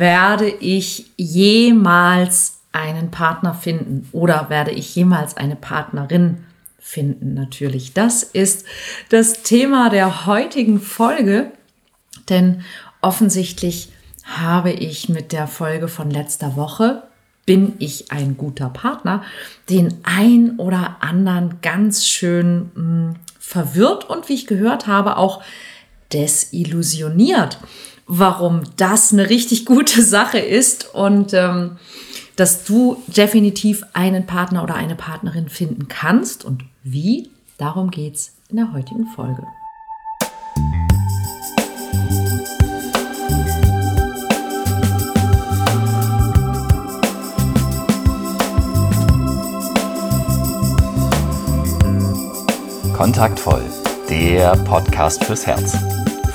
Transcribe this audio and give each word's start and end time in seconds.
werde 0.00 0.48
ich 0.48 1.12
jemals 1.16 2.60
einen 2.72 3.10
Partner 3.10 3.54
finden 3.54 4.08
oder 4.12 4.48
werde 4.48 4.72
ich 4.72 4.96
jemals 4.96 5.36
eine 5.36 5.56
Partnerin 5.56 6.44
finden 6.78 7.34
natürlich. 7.34 7.92
Das 7.92 8.22
ist 8.22 8.64
das 9.10 9.42
Thema 9.42 9.90
der 9.90 10.26
heutigen 10.26 10.80
Folge, 10.80 11.52
denn 12.28 12.62
offensichtlich 13.02 13.92
habe 14.24 14.72
ich 14.72 15.08
mit 15.08 15.32
der 15.32 15.46
Folge 15.46 15.88
von 15.88 16.10
letzter 16.10 16.56
Woche 16.56 17.02
bin 17.46 17.74
ich 17.78 18.12
ein 18.12 18.36
guter 18.36 18.68
Partner, 18.68 19.22
den 19.68 19.98
ein 20.04 20.56
oder 20.58 20.98
anderen 21.00 21.60
ganz 21.62 22.06
schön 22.06 22.70
mh, 22.74 22.80
hm, 22.82 23.14
verwirrt 23.38 24.08
und 24.08 24.28
wie 24.28 24.34
ich 24.34 24.46
gehört 24.46 24.86
habe 24.86 25.16
auch 25.16 25.42
desillusioniert, 26.12 27.58
warum 28.12 28.62
das 28.76 29.12
eine 29.12 29.30
richtig 29.30 29.64
gute 29.64 30.02
Sache 30.02 30.38
ist 30.40 30.92
und 30.94 31.32
ähm, 31.32 31.78
dass 32.34 32.64
du 32.64 33.02
definitiv 33.06 33.84
einen 33.92 34.26
Partner 34.26 34.64
oder 34.64 34.74
eine 34.74 34.96
Partnerin 34.96 35.48
finden 35.48 35.88
kannst 35.88 36.44
und 36.44 36.64
wie, 36.82 37.30
darum 37.58 37.90
geht 37.90 38.16
es 38.16 38.34
in 38.48 38.56
der 38.56 38.72
heutigen 38.72 39.06
Folge. 39.14 39.46
Kontaktvoll, 52.96 53.62
der 54.10 54.56
Podcast 54.64 55.24
fürs 55.24 55.46
Herz. 55.46 55.99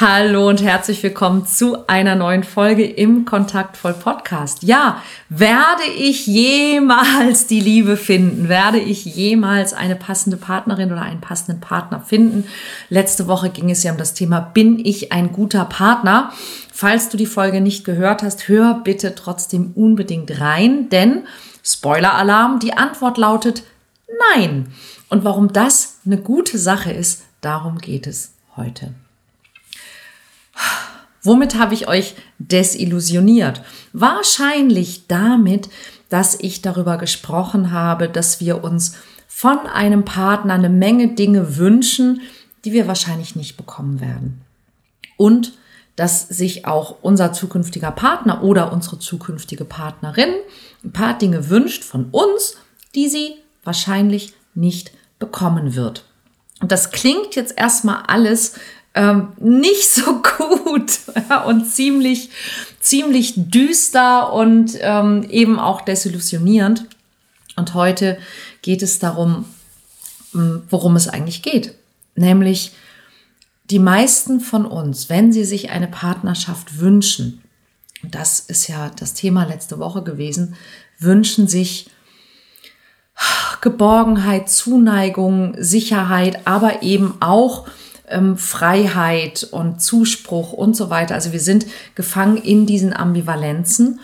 Hallo 0.00 0.48
und 0.48 0.62
herzlich 0.62 1.02
willkommen 1.02 1.44
zu 1.44 1.88
einer 1.88 2.14
neuen 2.14 2.44
Folge 2.44 2.84
im 2.84 3.24
Kontaktvoll 3.24 3.94
Podcast. 3.94 4.62
Ja, 4.62 5.02
werde 5.28 5.82
ich 5.96 6.24
jemals 6.28 7.48
die 7.48 7.58
Liebe 7.58 7.96
finden? 7.96 8.48
Werde 8.48 8.78
ich 8.78 9.04
jemals 9.04 9.72
eine 9.72 9.96
passende 9.96 10.36
Partnerin 10.36 10.92
oder 10.92 11.02
einen 11.02 11.20
passenden 11.20 11.60
Partner 11.60 11.98
finden? 11.98 12.44
Letzte 12.90 13.26
Woche 13.26 13.50
ging 13.50 13.70
es 13.70 13.82
ja 13.82 13.90
um 13.90 13.98
das 13.98 14.14
Thema, 14.14 14.38
bin 14.38 14.78
ich 14.78 15.10
ein 15.10 15.32
guter 15.32 15.64
Partner? 15.64 16.32
Falls 16.72 17.08
du 17.08 17.16
die 17.16 17.26
Folge 17.26 17.60
nicht 17.60 17.84
gehört 17.84 18.22
hast, 18.22 18.46
hör 18.46 18.74
bitte 18.84 19.16
trotzdem 19.16 19.72
unbedingt 19.74 20.40
rein, 20.40 20.88
denn 20.90 21.24
Spoiler-Alarm, 21.64 22.60
die 22.60 22.74
Antwort 22.74 23.18
lautet 23.18 23.64
nein. 24.36 24.68
Und 25.08 25.24
warum 25.24 25.52
das 25.52 25.98
eine 26.06 26.18
gute 26.18 26.56
Sache 26.56 26.92
ist, 26.92 27.24
darum 27.40 27.78
geht 27.78 28.06
es 28.06 28.34
heute. 28.54 28.94
Womit 31.28 31.56
habe 31.56 31.74
ich 31.74 31.88
euch 31.88 32.14
desillusioniert? 32.38 33.60
Wahrscheinlich 33.92 35.08
damit, 35.08 35.68
dass 36.08 36.34
ich 36.40 36.62
darüber 36.62 36.96
gesprochen 36.96 37.70
habe, 37.70 38.08
dass 38.08 38.40
wir 38.40 38.64
uns 38.64 38.96
von 39.26 39.58
einem 39.66 40.06
Partner 40.06 40.54
eine 40.54 40.70
Menge 40.70 41.08
Dinge 41.08 41.58
wünschen, 41.58 42.22
die 42.64 42.72
wir 42.72 42.88
wahrscheinlich 42.88 43.36
nicht 43.36 43.58
bekommen 43.58 44.00
werden. 44.00 44.40
Und 45.18 45.52
dass 45.96 46.26
sich 46.26 46.64
auch 46.64 46.96
unser 47.02 47.34
zukünftiger 47.34 47.90
Partner 47.90 48.42
oder 48.42 48.72
unsere 48.72 48.98
zukünftige 48.98 49.66
Partnerin 49.66 50.30
ein 50.82 50.92
paar 50.92 51.18
Dinge 51.18 51.50
wünscht 51.50 51.84
von 51.84 52.06
uns, 52.10 52.56
die 52.94 53.10
sie 53.10 53.34
wahrscheinlich 53.64 54.32
nicht 54.54 54.92
bekommen 55.18 55.74
wird. 55.74 56.04
Und 56.60 56.72
das 56.72 56.90
klingt 56.90 57.36
jetzt 57.36 57.58
erstmal 57.58 58.04
alles 58.06 58.54
ähm, 58.98 59.28
nicht 59.38 59.88
so 59.88 60.20
gut 60.38 60.98
und 61.46 61.66
ziemlich, 61.66 62.30
ziemlich 62.80 63.34
düster 63.36 64.32
und 64.32 64.72
ähm, 64.80 65.24
eben 65.30 65.60
auch 65.60 65.82
desillusionierend. 65.82 66.86
Und 67.54 67.74
heute 67.74 68.18
geht 68.60 68.82
es 68.82 68.98
darum, 68.98 69.44
hm, 70.32 70.64
worum 70.68 70.96
es 70.96 71.06
eigentlich 71.06 71.42
geht. 71.42 71.74
Nämlich 72.16 72.72
die 73.70 73.78
meisten 73.78 74.40
von 74.40 74.66
uns, 74.66 75.08
wenn 75.08 75.32
sie 75.32 75.44
sich 75.44 75.70
eine 75.70 75.88
Partnerschaft 75.88 76.80
wünschen, 76.80 77.42
das 78.02 78.40
ist 78.40 78.66
ja 78.66 78.90
das 78.96 79.14
Thema 79.14 79.44
letzte 79.44 79.78
Woche 79.78 80.02
gewesen, 80.02 80.56
wünschen 80.98 81.46
sich 81.46 81.88
Geborgenheit, 83.60 84.48
Zuneigung, 84.48 85.54
Sicherheit, 85.58 86.46
aber 86.46 86.82
eben 86.82 87.14
auch 87.20 87.66
ähm, 88.10 88.36
Freiheit 88.36 89.44
und 89.50 89.80
Zuspruch 89.80 90.52
und 90.52 90.76
so 90.76 90.90
weiter. 90.90 91.14
Also 91.14 91.32
wir 91.32 91.40
sind 91.40 91.66
gefangen 91.94 92.36
in 92.36 92.66
diesen 92.66 92.94
Ambivalenzen, 92.94 94.00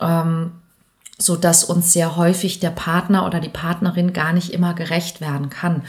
ähm, 0.00 0.52
so 1.18 1.36
dass 1.36 1.64
uns 1.64 1.92
sehr 1.92 2.16
häufig 2.16 2.60
der 2.60 2.70
Partner 2.70 3.26
oder 3.26 3.40
die 3.40 3.48
Partnerin 3.48 4.12
gar 4.12 4.32
nicht 4.32 4.50
immer 4.52 4.74
gerecht 4.74 5.20
werden 5.20 5.50
kann. 5.50 5.82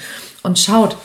Und 0.44 0.60
schaut, 0.60 0.98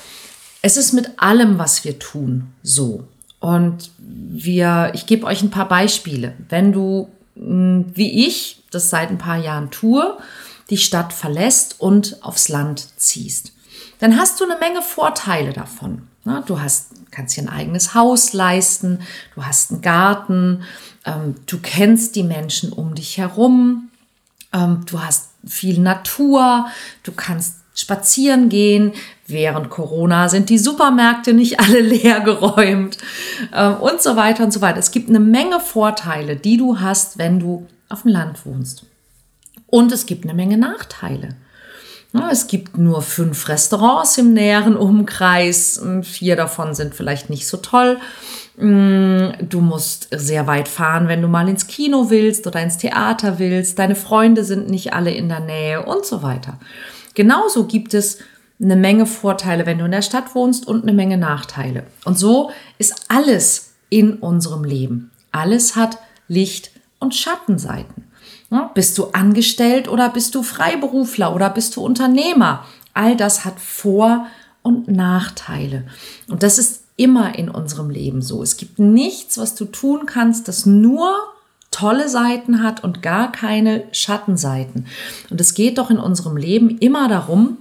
es 0.62 0.76
ist 0.76 0.92
mit 0.92 1.10
allem, 1.20 1.58
was 1.58 1.84
wir 1.84 1.98
tun, 1.98 2.52
so. 2.62 3.04
Und 3.40 3.90
wir, 3.98 4.92
ich 4.94 5.06
gebe 5.06 5.26
euch 5.26 5.42
ein 5.42 5.50
paar 5.50 5.66
Beispiele. 5.66 6.34
Wenn 6.48 6.72
du, 6.72 7.08
hm, 7.34 7.86
wie 7.94 8.26
ich, 8.26 8.62
das 8.70 8.88
seit 8.88 9.10
ein 9.10 9.18
paar 9.18 9.38
Jahren 9.38 9.72
tue, 9.72 10.16
die 10.70 10.78
Stadt 10.78 11.12
verlässt 11.12 11.80
und 11.80 12.22
aufs 12.22 12.48
Land 12.48 12.86
ziehst, 12.96 13.52
dann 13.98 14.16
hast 14.16 14.40
du 14.40 14.44
eine 14.44 14.58
Menge 14.58 14.82
Vorteile 14.82 15.52
davon. 15.52 16.08
Du 16.24 16.60
hast, 16.60 16.90
kannst 17.10 17.36
dir 17.36 17.42
ein 17.42 17.48
eigenes 17.48 17.94
Haus 17.94 18.32
leisten, 18.32 19.00
du 19.34 19.44
hast 19.44 19.72
einen 19.72 19.82
Garten, 19.82 20.62
ähm, 21.04 21.34
du 21.46 21.58
kennst 21.58 22.14
die 22.14 22.22
Menschen 22.22 22.72
um 22.72 22.94
dich 22.94 23.18
herum, 23.18 23.90
ähm, 24.52 24.82
du 24.86 25.00
hast 25.00 25.30
viel 25.44 25.80
Natur, 25.80 26.66
du 27.02 27.12
kannst 27.12 27.56
spazieren 27.74 28.48
gehen. 28.48 28.92
Während 29.26 29.70
Corona 29.70 30.28
sind 30.28 30.50
die 30.50 30.58
Supermärkte 30.58 31.32
nicht 31.32 31.58
alle 31.58 31.80
leer 31.80 32.20
geräumt 32.20 32.98
ähm, 33.52 33.76
und 33.76 34.00
so 34.00 34.16
weiter 34.16 34.44
und 34.44 34.52
so 34.52 34.60
weiter. 34.60 34.78
Es 34.78 34.90
gibt 34.90 35.08
eine 35.08 35.20
Menge 35.20 35.58
Vorteile, 35.58 36.36
die 36.36 36.56
du 36.56 36.80
hast, 36.80 37.18
wenn 37.18 37.40
du 37.40 37.66
auf 37.88 38.02
dem 38.02 38.12
Land 38.12 38.46
wohnst. 38.46 38.84
Und 39.66 39.90
es 39.90 40.06
gibt 40.06 40.24
eine 40.24 40.34
Menge 40.34 40.58
Nachteile. 40.58 41.30
Es 42.30 42.46
gibt 42.46 42.76
nur 42.76 43.02
fünf 43.02 43.48
Restaurants 43.48 44.18
im 44.18 44.34
näheren 44.34 44.76
Umkreis. 44.76 45.82
Vier 46.02 46.36
davon 46.36 46.74
sind 46.74 46.94
vielleicht 46.94 47.30
nicht 47.30 47.46
so 47.46 47.56
toll. 47.56 47.98
Mm, 48.56 49.30
du 49.48 49.60
musst 49.60 50.08
sehr 50.14 50.46
weit 50.46 50.68
fahren, 50.68 51.08
wenn 51.08 51.22
du 51.22 51.28
mal 51.28 51.48
ins 51.48 51.66
Kino 51.66 52.10
willst 52.10 52.46
oder 52.46 52.62
ins 52.62 52.76
Theater 52.76 53.38
willst. 53.38 53.78
Deine 53.78 53.94
Freunde 53.94 54.44
sind 54.44 54.68
nicht 54.68 54.92
alle 54.92 55.10
in 55.10 55.28
der 55.28 55.40
Nähe 55.40 55.84
und 55.84 56.04
so 56.04 56.22
weiter. 56.22 56.58
Genauso 57.14 57.64
gibt 57.64 57.94
es 57.94 58.18
eine 58.60 58.76
Menge 58.76 59.06
Vorteile, 59.06 59.64
wenn 59.66 59.78
du 59.78 59.86
in 59.86 59.90
der 59.90 60.02
Stadt 60.02 60.34
wohnst 60.34 60.66
und 60.66 60.82
eine 60.82 60.92
Menge 60.92 61.16
Nachteile. 61.16 61.84
Und 62.04 62.18
so 62.18 62.50
ist 62.78 63.06
alles 63.08 63.72
in 63.88 64.14
unserem 64.14 64.64
Leben. 64.64 65.10
Alles 65.32 65.76
hat 65.76 65.98
Licht- 66.28 66.70
und 66.98 67.14
Schattenseiten. 67.14 68.04
Ne? 68.52 68.68
Bist 68.74 68.98
du 68.98 69.06
angestellt 69.12 69.88
oder 69.88 70.10
bist 70.10 70.34
du 70.34 70.42
Freiberufler 70.42 71.34
oder 71.34 71.48
bist 71.48 71.74
du 71.74 71.80
Unternehmer? 71.82 72.66
All 72.92 73.16
das 73.16 73.46
hat 73.46 73.58
Vor- 73.58 74.26
und 74.60 74.88
Nachteile. 74.88 75.84
Und 76.28 76.42
das 76.42 76.58
ist 76.58 76.82
immer 76.96 77.38
in 77.38 77.48
unserem 77.48 77.88
Leben 77.88 78.20
so. 78.20 78.42
Es 78.42 78.58
gibt 78.58 78.78
nichts, 78.78 79.38
was 79.38 79.54
du 79.54 79.64
tun 79.64 80.04
kannst, 80.04 80.48
das 80.48 80.66
nur 80.66 81.14
tolle 81.70 82.10
Seiten 82.10 82.62
hat 82.62 82.84
und 82.84 83.00
gar 83.00 83.32
keine 83.32 83.84
Schattenseiten. 83.90 84.86
Und 85.30 85.40
es 85.40 85.54
geht 85.54 85.78
doch 85.78 85.88
in 85.88 85.98
unserem 85.98 86.36
Leben 86.36 86.76
immer 86.76 87.08
darum, 87.08 87.56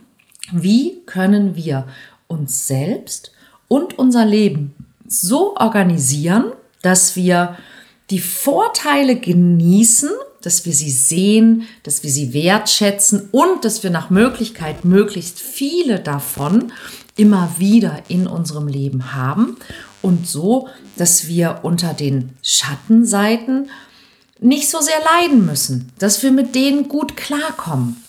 wie 0.52 1.00
können 1.06 1.56
wir 1.56 1.88
uns 2.28 2.68
selbst 2.68 3.32
und 3.70 3.98
unser 3.98 4.26
Leben 4.26 4.76
so 5.08 5.56
organisieren, 5.56 6.52
dass 6.82 7.16
wir 7.16 7.56
die 8.10 8.20
Vorteile 8.20 9.16
genießen 9.16 10.10
dass 10.46 10.66
wir 10.66 10.74
sie 10.74 10.92
sehen, 10.92 11.64
dass 11.84 12.04
wir 12.04 12.10
sie 12.10 12.34
wertschätzen 12.34 13.30
und 13.32 13.64
dass 13.66 13.84
wir 13.84 13.90
nach 13.90 14.10
Möglichkeit 14.10 14.86
möglichst 14.86 15.40
viele 15.40 16.00
davon 16.00 16.72
immer 17.16 17.56
wieder 17.58 18.04
in 18.08 18.28
unserem 18.28 18.68
Leben 18.68 19.14
haben 19.14 19.58
und 20.02 20.28
so, 20.28 20.70
dass 20.96 21.28
wir 21.28 21.60
unter 21.64 21.94
den 21.94 22.32
Schattenseiten 22.44 23.70
nicht 24.40 24.70
so 24.70 24.82
sehr 24.82 25.00
leiden 25.04 25.46
müssen, 25.46 25.92
dass 26.00 26.24
wir 26.24 26.32
mit 26.32 26.56
denen 26.56 26.88
gut 26.88 27.16
klarkommen. 27.16 28.04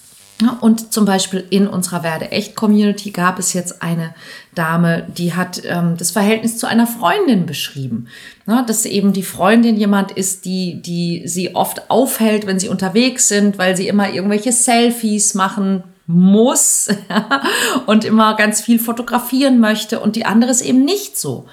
Und 0.49 0.93
zum 0.93 1.05
Beispiel 1.05 1.45
in 1.51 1.67
unserer 1.67 2.03
Werde-Echt-Community 2.03 3.11
gab 3.11 3.39
es 3.39 3.53
jetzt 3.53 3.83
eine 3.83 4.15
Dame, 4.55 5.07
die 5.17 5.35
hat 5.35 5.63
ähm, 5.65 5.97
das 5.97 6.11
Verhältnis 6.11 6.59
zu 6.59 6.67
einer 6.67 6.87
Freundin 6.87 7.47
beschrieben. 7.47 8.09
Ja, 8.47 8.63
dass 8.63 8.85
eben 8.85 9.13
die 9.13 9.23
Freundin 9.23 9.77
jemand 9.77 10.13
ist, 10.13 10.45
die, 10.45 10.81
die 10.83 11.23
sie 11.27 11.55
oft 11.55 11.91
aufhält, 11.91 12.47
wenn 12.47 12.59
sie 12.59 12.69
unterwegs 12.69 13.29
sind, 13.29 13.59
weil 13.59 13.77
sie 13.77 13.89
immer 13.89 14.11
irgendwelche 14.11 14.53
Selfies 14.53 15.35
machen 15.35 15.85
muss 16.07 16.89
und 17.87 18.05
immer 18.05 18.37
ganz 18.37 18.61
viel 18.61 18.79
fotografieren 18.79 19.61
möchte 19.61 20.01
und 20.01 20.17
die 20.17 20.27
andere 20.27 20.51
ist 20.51 20.63
eben 20.63 20.85
nicht 20.85 21.19
so. 21.19 21.47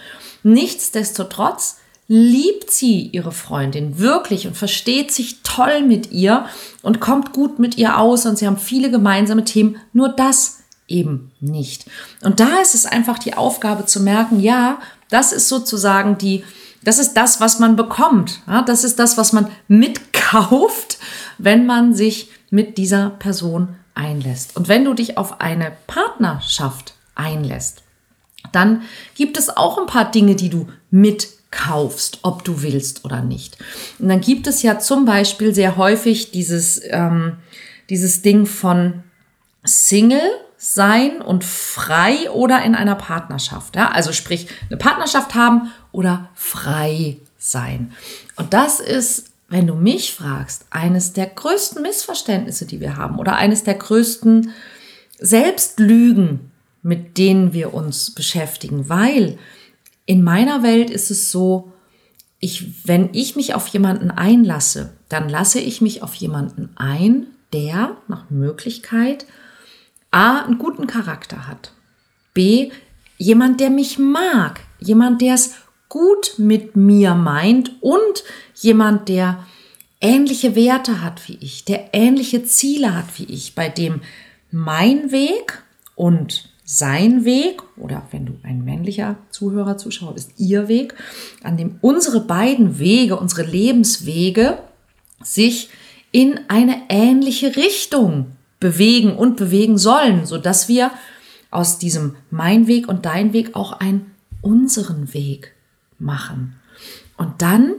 Nichtsdestotrotz 0.44 1.78
liebt 2.12 2.72
sie 2.72 3.04
ihre 3.12 3.32
Freundin 3.32 4.00
wirklich 4.00 4.48
und 4.48 4.58
versteht 4.58 5.12
sich 5.12 5.42
toll 5.44 5.84
mit 5.84 6.12
ihr 6.12 6.48
und 6.82 7.00
kommt 7.00 7.34
gut 7.34 7.60
mit 7.60 7.78
ihr 7.78 8.00
aus 8.00 8.26
und 8.26 8.38
sie 8.38 8.48
haben 8.48 8.58
viele 8.58 8.90
gemeinsame 8.90 9.46
Themen, 9.46 9.78
nur 9.94 10.10
das 10.10 10.58
eben 10.88 11.32
nicht. 11.40 11.86
Und 12.24 12.40
da 12.40 12.62
ist 12.62 12.74
es 12.74 12.88
einfach 12.88 13.20
die 13.20 13.36
Aufgabe 13.36 13.86
zu 13.86 14.00
merken, 14.00 14.40
ja, 14.40 14.80
das 15.12 15.32
ist 15.32 15.50
sozusagen 15.50 16.18
die, 16.18 16.44
das 16.84 16.98
ist 16.98 17.14
das, 17.14 17.42
was 17.42 17.60
man 17.60 17.76
bekommt. 17.76 18.40
Ja, 18.48 18.64
das 18.64 18.84
ist 18.84 18.98
das, 18.98 19.16
was 19.16 19.32
man 19.32 19.48
mitkauft, 19.68 20.98
wenn 21.38 21.68
man 21.68 21.94
sich 21.94 22.32
mit 22.50 22.80
dieser 22.80 23.12
Person 23.12 23.76
einlässt. 23.94 24.56
Und 24.58 24.68
wenn 24.68 24.84
du 24.84 24.96
dich 24.96 25.20
auf 25.20 25.42
eine 25.42 25.74
Partnerschaft 25.86 26.96
einlässt, 27.14 27.84
dann 28.52 28.82
gibt 29.14 29.38
es 29.38 29.56
auch 29.56 29.78
ein 29.78 29.86
paar 29.86 30.10
Dinge, 30.10 30.36
die 30.36 30.50
du 30.50 30.68
mit 30.90 31.39
kaufst, 31.52 32.20
ob 32.22 32.44
du 32.44 32.62
willst 32.62 33.06
oder 33.06 33.22
nicht. 33.22 33.58
Und 33.98 34.10
dann 34.10 34.22
gibt 34.22 34.48
es 34.48 34.62
ja 34.62 34.80
zum 34.80 35.06
Beispiel 35.06 35.54
sehr 35.54 35.78
häufig 35.78 36.32
dieses, 36.32 36.82
ähm, 36.86 37.38
dieses 37.90 38.22
Ding 38.22 38.46
von 38.46 39.04
Single 39.64 40.22
sein 40.58 41.22
und 41.22 41.44
frei 41.44 42.30
oder 42.32 42.64
in 42.64 42.76
einer 42.76 42.96
Partnerschaft. 42.96 43.76
Ja? 43.76 43.92
Also 43.92 44.12
sprich, 44.12 44.48
eine 44.68 44.78
Partnerschaft 44.78 45.34
haben 45.34 45.72
oder 45.92 46.30
frei 46.36 47.18
sein. 47.38 47.94
Und 48.36 48.54
das 48.54 48.80
ist, 48.80 49.28
wenn 49.48 49.66
du 49.66 49.76
mich 49.76 50.14
fragst, 50.14 50.66
eines 50.70 51.14
der 51.14 51.28
größten 51.28 51.82
Missverständnisse, 51.82 52.66
die 52.66 52.82
wir 52.82 52.98
haben 52.98 53.18
oder 53.18 53.38
eines 53.38 53.64
der 53.64 53.76
größten 53.76 54.52
Selbstlügen, 55.18 56.52
mit 56.84 57.18
denen 57.18 57.54
wir 57.54 57.74
uns 57.74 58.14
beschäftigen, 58.14 58.90
weil 58.90 59.38
in 60.10 60.24
meiner 60.24 60.64
Welt 60.64 60.90
ist 60.90 61.12
es 61.12 61.30
so, 61.30 61.72
ich, 62.40 62.88
wenn 62.88 63.10
ich 63.14 63.36
mich 63.36 63.54
auf 63.54 63.68
jemanden 63.68 64.10
einlasse, 64.10 64.94
dann 65.08 65.30
lasse 65.30 65.60
ich 65.60 65.82
mich 65.82 66.02
auf 66.02 66.16
jemanden 66.16 66.72
ein, 66.78 67.28
der 67.54 67.96
nach 68.08 68.28
Möglichkeit 68.32 69.28
A, 70.10 70.46
einen 70.46 70.58
guten 70.58 70.88
Charakter 70.88 71.48
hat, 71.48 71.74
B, 72.34 72.72
jemand, 73.20 73.60
der 73.60 73.70
mich 73.70 74.00
mag, 74.00 74.62
jemand, 74.80 75.22
der 75.22 75.36
es 75.36 75.54
gut 75.90 76.34
mit 76.40 76.76
mir 76.76 77.14
meint 77.14 77.74
und 77.80 78.24
jemand, 78.56 79.10
der 79.10 79.46
ähnliche 80.02 80.56
Werte 80.56 81.04
hat 81.04 81.28
wie 81.28 81.38
ich, 81.40 81.66
der 81.66 81.94
ähnliche 81.94 82.44
Ziele 82.44 82.96
hat 82.96 83.20
wie 83.20 83.26
ich, 83.26 83.54
bei 83.54 83.70
dem 83.70 84.02
mein 84.50 85.12
Weg 85.12 85.62
und 85.94 86.49
sein 86.72 87.26
Weg 87.26 87.64
oder 87.78 88.04
wenn 88.12 88.28
du 88.28 88.34
ein 88.44 88.64
männlicher 88.64 89.16
Zuhörer, 89.32 89.78
Zuschauer 89.78 90.14
bist, 90.14 90.34
ihr 90.38 90.68
Weg, 90.68 90.94
an 91.42 91.58
dem 91.58 91.80
unsere 91.82 92.20
beiden 92.20 92.78
Wege, 92.78 93.18
unsere 93.18 93.42
Lebenswege 93.42 94.60
sich 95.24 95.72
in 96.12 96.40
eine 96.48 96.84
ähnliche 96.90 97.56
Richtung 97.56 98.34
bewegen 98.60 99.16
und 99.16 99.36
bewegen 99.36 99.80
sollen, 99.80 100.28
so 100.28 100.38
dass 100.38 100.68
wir 100.68 100.92
aus 101.50 101.80
diesem 101.80 102.18
mein 102.30 102.68
Weg 102.68 102.88
und 102.88 103.04
dein 103.04 103.34
Weg 103.34 103.56
auch 103.56 103.72
einen 103.72 104.12
unseren 104.42 105.12
Weg 105.12 105.56
machen. 105.98 106.54
Und 107.18 107.42
dann 107.42 107.74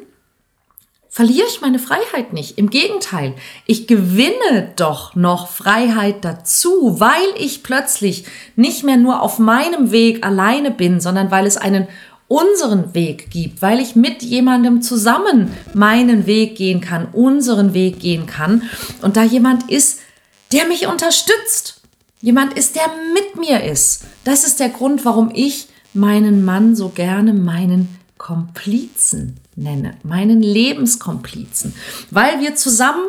verliere 1.11 1.49
ich 1.49 1.61
meine 1.61 1.81
Freiheit 1.81 2.33
nicht. 2.33 2.57
Im 2.57 2.71
Gegenteil, 2.71 3.35
ich 3.67 3.89
gewinne 3.89 4.73
doch 4.77 5.17
noch 5.17 5.49
Freiheit 5.49 6.25
dazu, 6.25 7.01
weil 7.01 7.27
ich 7.37 7.65
plötzlich 7.65 8.25
nicht 8.55 8.85
mehr 8.85 8.97
nur 8.97 9.21
auf 9.21 9.41
meinem 9.41 9.91
Weg 9.91 10.25
alleine 10.25 10.71
bin, 10.71 11.01
sondern 11.01 11.33
weil 11.33 11.47
es 11.47 11.57
einen 11.57 11.89
unseren 12.29 12.95
Weg 12.95 13.33
gibt, 13.33 13.61
weil 13.61 13.81
ich 13.81 13.97
mit 13.97 14.23
jemandem 14.23 14.83
zusammen 14.83 15.53
meinen 15.75 16.27
Weg 16.27 16.55
gehen 16.55 16.81
kann, 16.81 17.09
unseren 17.13 17.75
Weg 17.75 17.99
gehen 17.99 18.27
kann 18.27 18.63
und 19.03 19.17
da 19.17 19.25
jemand 19.25 19.69
ist, 19.69 19.99
der 20.53 20.67
mich 20.67 20.87
unterstützt, 20.87 21.81
jemand 22.21 22.56
ist, 22.56 22.77
der 22.77 22.85
mit 23.15 23.41
mir 23.41 23.65
ist. 23.65 24.05
Das 24.23 24.45
ist 24.45 24.61
der 24.61 24.69
Grund, 24.69 25.05
warum 25.05 25.33
ich 25.35 25.67
meinen 25.93 26.45
Mann 26.45 26.77
so 26.77 26.91
gerne 26.91 27.33
meinen 27.33 27.99
Komplizen 28.17 29.40
nenne, 29.56 29.97
meinen 30.02 30.43
Lebenskomplizen, 30.43 31.75
weil 32.11 32.41
wir 32.41 32.55
zusammen 32.55 33.06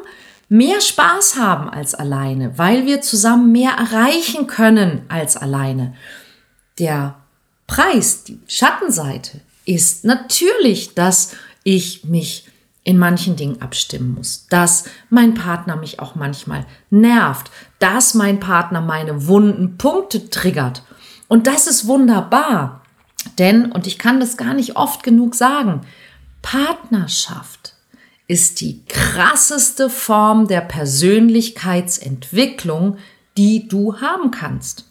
mehr 0.49 0.81
Spaß 0.81 1.37
haben 1.37 1.69
als 1.69 1.95
alleine, 1.95 2.57
weil 2.57 2.85
wir 2.85 3.01
zusammen 3.01 3.51
mehr 3.51 3.71
erreichen 3.71 4.47
können 4.47 5.03
als 5.07 5.37
alleine. 5.37 5.93
Der 6.77 7.15
Preis, 7.67 8.25
die 8.25 8.39
Schattenseite 8.47 9.39
ist 9.65 10.03
natürlich, 10.03 10.93
dass 10.93 11.35
ich 11.63 12.03
mich 12.03 12.47
in 12.83 12.97
manchen 12.97 13.35
Dingen 13.35 13.61
abstimmen 13.61 14.15
muss, 14.15 14.47
dass 14.49 14.85
mein 15.09 15.35
Partner 15.35 15.75
mich 15.75 15.99
auch 15.99 16.15
manchmal 16.15 16.65
nervt, 16.89 17.51
dass 17.79 18.13
mein 18.13 18.39
Partner 18.39 18.81
meine 18.81 19.27
wunden 19.27 19.77
Punkte 19.77 20.29
triggert. 20.29 20.83
Und 21.27 21.47
das 21.47 21.67
ist 21.67 21.87
wunderbar, 21.87 22.81
denn, 23.37 23.71
und 23.71 23.87
ich 23.87 23.99
kann 23.99 24.19
das 24.19 24.35
gar 24.35 24.53
nicht 24.53 24.75
oft 24.75 25.03
genug 25.03 25.35
sagen, 25.35 25.81
Partnerschaft 26.41 27.75
ist 28.27 28.61
die 28.61 28.83
krasseste 28.87 29.89
Form 29.89 30.47
der 30.47 30.61
Persönlichkeitsentwicklung, 30.61 32.97
die 33.37 33.67
du 33.67 33.99
haben 33.99 34.31
kannst, 34.31 34.85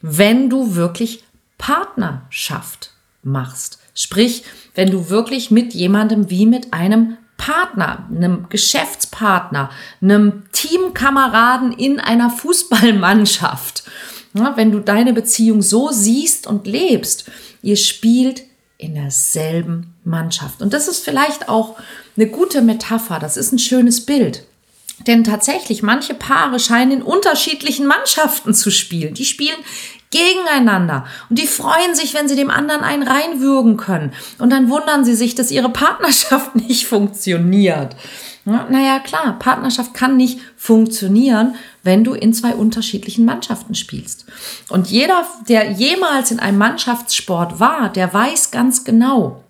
wenn 0.00 0.50
du 0.50 0.74
wirklich 0.74 1.24
Partnerschaft 1.58 2.90
machst. 3.22 3.78
Sprich, 3.94 4.44
wenn 4.74 4.90
du 4.90 5.10
wirklich 5.10 5.50
mit 5.50 5.74
jemandem 5.74 6.30
wie 6.30 6.46
mit 6.46 6.72
einem 6.72 7.18
Partner, 7.36 8.08
einem 8.10 8.46
Geschäftspartner, 8.48 9.70
einem 10.00 10.44
Teamkameraden 10.52 11.72
in 11.72 11.98
einer 11.98 12.30
Fußballmannschaft, 12.30 13.84
wenn 14.32 14.72
du 14.72 14.80
deine 14.80 15.12
Beziehung 15.12 15.62
so 15.62 15.90
siehst 15.90 16.46
und 16.46 16.66
lebst, 16.66 17.30
ihr 17.62 17.76
spielt 17.76 18.44
in 18.82 18.94
derselben 18.94 19.94
Mannschaft. 20.04 20.60
Und 20.60 20.72
das 20.72 20.88
ist 20.88 21.04
vielleicht 21.04 21.48
auch 21.48 21.76
eine 22.16 22.26
gute 22.26 22.62
Metapher, 22.62 23.18
das 23.18 23.36
ist 23.36 23.52
ein 23.52 23.58
schönes 23.58 24.04
Bild. 24.04 24.44
Denn 25.06 25.24
tatsächlich, 25.24 25.82
manche 25.82 26.14
Paare 26.14 26.58
scheinen 26.58 26.92
in 26.92 27.02
unterschiedlichen 27.02 27.86
Mannschaften 27.86 28.54
zu 28.54 28.70
spielen. 28.70 29.14
Die 29.14 29.24
spielen 29.24 29.58
gegeneinander 30.10 31.06
und 31.30 31.38
die 31.38 31.46
freuen 31.46 31.94
sich, 31.94 32.12
wenn 32.14 32.28
sie 32.28 32.36
dem 32.36 32.50
anderen 32.50 32.82
einen 32.82 33.02
reinwürgen 33.02 33.76
können. 33.76 34.12
Und 34.38 34.50
dann 34.50 34.68
wundern 34.68 35.04
sie 35.04 35.14
sich, 35.14 35.34
dass 35.34 35.50
ihre 35.50 35.70
Partnerschaft 35.70 36.54
nicht 36.68 36.86
funktioniert. 36.86 37.96
Naja, 38.44 38.98
klar, 38.98 39.38
Partnerschaft 39.38 39.94
kann 39.94 40.16
nicht 40.16 40.40
funktionieren, 40.56 41.54
wenn 41.84 42.02
du 42.02 42.12
in 42.14 42.34
zwei 42.34 42.54
unterschiedlichen 42.54 43.24
Mannschaften 43.24 43.76
spielst. 43.76 44.26
Und 44.68 44.88
jeder, 44.90 45.24
der 45.48 45.70
jemals 45.70 46.32
in 46.32 46.40
einem 46.40 46.58
Mannschaftssport 46.58 47.60
war, 47.60 47.88
der 47.90 48.12
weiß 48.12 48.50
ganz 48.50 48.84
genau, 48.84 49.44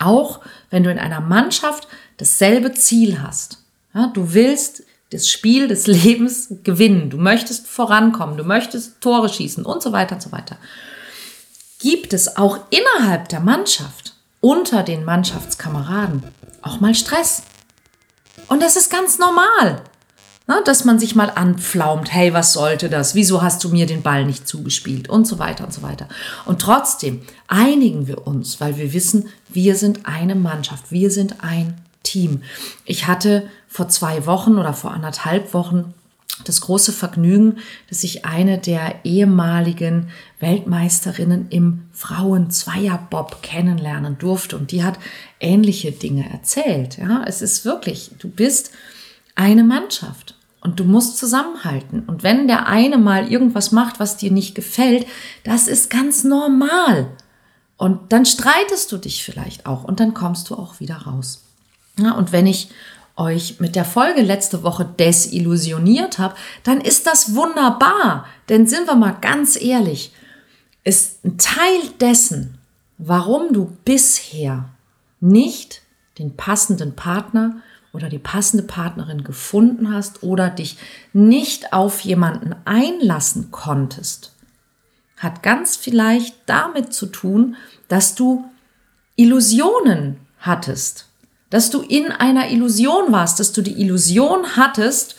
auch 0.00 0.40
wenn 0.70 0.82
du 0.82 0.90
in 0.90 0.98
einer 0.98 1.20
Mannschaft 1.20 1.86
dasselbe 2.16 2.74
Ziel 2.74 3.22
hast. 3.22 3.58
Ja, 3.94 4.08
du 4.08 4.34
willst 4.34 4.82
das 5.10 5.30
Spiel 5.30 5.68
des 5.68 5.86
Lebens 5.86 6.48
gewinnen. 6.64 7.10
Du 7.10 7.18
möchtest 7.18 7.68
vorankommen, 7.68 8.36
du 8.36 8.44
möchtest 8.44 9.00
Tore 9.00 9.28
schießen 9.28 9.64
und 9.64 9.80
so 9.80 9.92
weiter 9.92 10.16
und 10.16 10.22
so 10.22 10.32
weiter. 10.32 10.56
Gibt 11.78 12.12
es 12.12 12.36
auch 12.36 12.58
innerhalb 12.70 13.28
der 13.28 13.40
Mannschaft, 13.40 14.14
unter 14.40 14.82
den 14.82 15.04
Mannschaftskameraden, 15.04 16.24
auch 16.62 16.80
mal 16.80 16.94
Stress? 16.94 17.42
Und 18.48 18.62
das 18.62 18.76
ist 18.76 18.90
ganz 18.90 19.18
normal. 19.18 19.82
Na, 20.46 20.60
dass 20.60 20.84
man 20.84 20.98
sich 20.98 21.14
mal 21.14 21.32
anpflaumt, 21.34 22.12
hey, 22.12 22.34
was 22.34 22.52
sollte 22.52 22.90
das? 22.90 23.14
Wieso 23.14 23.40
hast 23.40 23.64
du 23.64 23.70
mir 23.70 23.86
den 23.86 24.02
Ball 24.02 24.26
nicht 24.26 24.46
zugespielt? 24.46 25.08
Und 25.08 25.26
so 25.26 25.38
weiter 25.38 25.64
und 25.64 25.72
so 25.72 25.80
weiter. 25.80 26.06
Und 26.44 26.60
trotzdem 26.60 27.22
einigen 27.48 28.06
wir 28.06 28.26
uns, 28.26 28.60
weil 28.60 28.76
wir 28.76 28.92
wissen, 28.92 29.30
wir 29.48 29.74
sind 29.74 30.04
eine 30.04 30.34
Mannschaft, 30.34 30.90
wir 30.92 31.10
sind 31.10 31.42
ein 31.42 31.80
Team. 32.02 32.42
Ich 32.84 33.06
hatte 33.06 33.48
vor 33.68 33.88
zwei 33.88 34.26
Wochen 34.26 34.58
oder 34.58 34.74
vor 34.74 34.92
anderthalb 34.92 35.54
Wochen 35.54 35.94
das 36.44 36.60
große 36.62 36.92
Vergnügen, 36.92 37.58
dass 37.88 38.02
ich 38.02 38.24
eine 38.24 38.58
der 38.58 39.04
ehemaligen 39.04 40.08
Weltmeisterinnen 40.40 41.48
im 41.50 41.84
Frauen-Zweierbob 41.92 43.42
kennenlernen 43.42 44.18
durfte. 44.18 44.56
Und 44.56 44.72
die 44.72 44.82
hat 44.82 44.98
ähnliche 45.38 45.92
Dinge 45.92 46.28
erzählt. 46.30 46.98
Ja, 46.98 47.22
es 47.26 47.40
ist 47.40 47.64
wirklich, 47.64 48.10
du 48.18 48.28
bist 48.28 48.72
eine 49.36 49.64
Mannschaft. 49.64 50.36
Und 50.60 50.80
du 50.80 50.84
musst 50.84 51.18
zusammenhalten. 51.18 52.04
Und 52.06 52.22
wenn 52.22 52.48
der 52.48 52.66
eine 52.66 52.96
mal 52.96 53.30
irgendwas 53.30 53.70
macht, 53.70 54.00
was 54.00 54.16
dir 54.16 54.30
nicht 54.30 54.54
gefällt, 54.54 55.06
das 55.44 55.68
ist 55.68 55.90
ganz 55.90 56.24
normal. 56.24 57.10
Und 57.76 58.14
dann 58.14 58.24
streitest 58.24 58.90
du 58.90 58.96
dich 58.96 59.24
vielleicht 59.24 59.66
auch 59.66 59.84
und 59.84 60.00
dann 60.00 60.14
kommst 60.14 60.48
du 60.48 60.54
auch 60.54 60.80
wieder 60.80 60.96
raus. 60.96 61.44
Ja, 61.98 62.12
und 62.12 62.32
wenn 62.32 62.46
ich 62.46 62.70
euch 63.16 63.60
mit 63.60 63.76
der 63.76 63.84
Folge 63.84 64.22
letzte 64.22 64.62
Woche 64.62 64.84
desillusioniert 64.84 66.18
habe, 66.18 66.34
dann 66.62 66.80
ist 66.80 67.06
das 67.06 67.34
wunderbar. 67.34 68.26
Denn 68.48 68.66
sind 68.66 68.86
wir 68.86 68.96
mal 68.96 69.16
ganz 69.20 69.60
ehrlich, 69.60 70.12
ist 70.82 71.24
ein 71.24 71.38
Teil 71.38 71.80
dessen, 72.00 72.58
warum 72.98 73.52
du 73.52 73.76
bisher 73.84 74.68
nicht 75.20 75.82
den 76.18 76.36
passenden 76.36 76.94
Partner 76.94 77.56
oder 77.92 78.08
die 78.08 78.18
passende 78.18 78.64
Partnerin 78.64 79.24
gefunden 79.24 79.92
hast 79.92 80.22
oder 80.22 80.50
dich 80.50 80.76
nicht 81.12 81.72
auf 81.72 82.00
jemanden 82.00 82.54
einlassen 82.64 83.50
konntest, 83.50 84.34
hat 85.16 85.42
ganz 85.42 85.76
vielleicht 85.76 86.36
damit 86.46 86.92
zu 86.92 87.06
tun, 87.06 87.56
dass 87.88 88.14
du 88.14 88.44
Illusionen 89.16 90.18
hattest, 90.38 91.08
dass 91.54 91.70
du 91.70 91.82
in 91.82 92.10
einer 92.10 92.50
Illusion 92.50 93.12
warst, 93.12 93.38
dass 93.38 93.52
du 93.52 93.62
die 93.62 93.80
Illusion 93.80 94.56
hattest, 94.56 95.14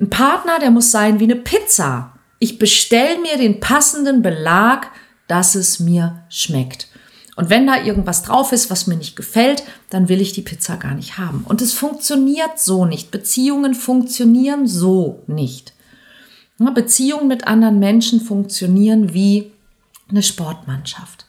ein 0.00 0.10
Partner, 0.10 0.58
der 0.58 0.72
muss 0.72 0.90
sein 0.90 1.20
wie 1.20 1.24
eine 1.24 1.36
Pizza. 1.36 2.18
Ich 2.40 2.58
bestell 2.58 3.20
mir 3.20 3.38
den 3.38 3.60
passenden 3.60 4.20
Belag, 4.20 4.88
dass 5.28 5.54
es 5.54 5.78
mir 5.78 6.24
schmeckt. 6.28 6.88
Und 7.36 7.50
wenn 7.50 7.68
da 7.68 7.84
irgendwas 7.84 8.24
drauf 8.24 8.50
ist, 8.50 8.68
was 8.68 8.88
mir 8.88 8.96
nicht 8.96 9.14
gefällt, 9.14 9.62
dann 9.90 10.08
will 10.08 10.20
ich 10.20 10.32
die 10.32 10.42
Pizza 10.42 10.76
gar 10.76 10.96
nicht 10.96 11.18
haben. 11.18 11.44
Und 11.46 11.62
es 11.62 11.72
funktioniert 11.72 12.58
so 12.58 12.84
nicht. 12.84 13.12
Beziehungen 13.12 13.76
funktionieren 13.76 14.66
so 14.66 15.22
nicht. 15.28 15.72
Beziehungen 16.58 17.28
mit 17.28 17.46
anderen 17.46 17.78
Menschen 17.78 18.20
funktionieren 18.20 19.14
wie 19.14 19.52
eine 20.08 20.24
Sportmannschaft. 20.24 21.26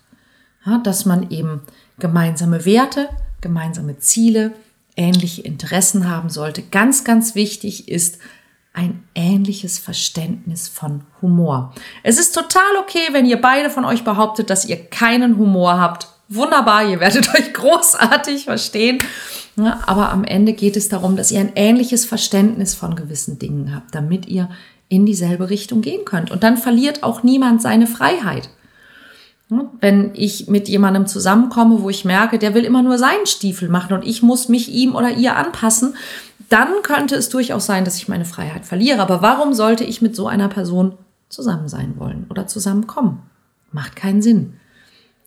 Dass 0.84 1.06
man 1.06 1.30
eben 1.30 1.62
gemeinsame 2.00 2.66
Werte, 2.66 3.08
gemeinsame 3.42 3.98
Ziele, 3.98 4.54
ähnliche 4.96 5.42
Interessen 5.42 6.10
haben 6.10 6.30
sollte. 6.30 6.62
Ganz, 6.62 7.04
ganz 7.04 7.36
wichtig 7.36 7.88
ist 7.88 8.20
ein 8.74 9.04
ähnliches 9.16 9.80
Verständnis 9.80 10.68
von 10.70 11.02
Humor. 11.22 11.74
Es 12.04 12.18
ist 12.18 12.34
total 12.34 12.78
okay, 12.80 13.10
wenn 13.12 13.26
ihr 13.26 13.42
beide 13.42 13.70
von 13.70 13.84
euch 13.84 14.04
behauptet, 14.04 14.50
dass 14.50 14.66
ihr 14.66 14.78
keinen 14.78 15.38
Humor 15.38 15.80
habt. 15.80 16.08
Wunderbar, 16.30 16.88
ihr 16.88 17.00
werdet 17.00 17.28
euch 17.36 17.54
großartig 17.54 18.46
verstehen. 18.46 19.00
Ja, 19.58 19.82
aber 19.86 20.10
am 20.10 20.24
Ende 20.24 20.54
geht 20.54 20.78
es 20.78 20.88
darum, 20.88 21.18
dass 21.18 21.32
ihr 21.32 21.42
ein 21.42 21.52
ähnliches 21.56 22.06
Verständnis 22.06 22.74
von 22.74 22.96
gewissen 22.96 23.38
Dingen 23.38 23.76
habt, 23.76 23.94
damit 23.94 24.28
ihr 24.28 24.50
in 24.88 25.06
dieselbe 25.06 25.50
Richtung 25.50 25.82
gehen 25.82 26.06
könnt. 26.06 26.32
Und 26.32 26.44
dann 26.44 26.58
verliert 26.58 27.04
auch 27.04 27.24
niemand 27.24 27.62
seine 27.62 27.88
Freiheit. 27.88 28.50
Wenn 29.82 30.12
ich 30.14 30.48
mit 30.48 30.70
jemandem 30.70 31.08
zusammenkomme, 31.08 31.82
wo 31.82 31.90
ich 31.90 32.06
merke, 32.06 32.40
der 32.40 32.54
will 32.54 32.64
immer 32.64 32.82
nur 32.82 32.98
seinen 32.98 33.26
Stiefel 33.26 33.68
machen 33.68 33.94
und 33.94 34.06
ich 34.06 34.24
muss 34.24 34.48
mich 34.48 34.72
ihm 34.72 34.96
oder 34.96 35.12
ihr 35.12 35.36
anpassen, 35.36 35.96
dann 36.48 36.70
könnte 36.84 37.16
es 37.16 37.28
durchaus 37.28 37.66
sein, 37.66 37.84
dass 37.84 37.98
ich 37.98 38.08
meine 38.08 38.24
Freiheit 38.24 38.66
verliere. 38.66 39.02
Aber 39.02 39.22
warum 39.22 39.54
sollte 39.54 39.84
ich 39.84 40.02
mit 40.02 40.16
so 40.16 40.28
einer 40.28 40.48
Person 40.48 40.98
zusammen 41.28 41.68
sein 41.68 41.96
wollen 41.98 42.28
oder 42.30 42.48
zusammenkommen? 42.48 43.24
Macht 43.74 43.98
keinen 43.98 44.22
Sinn. 44.22 44.54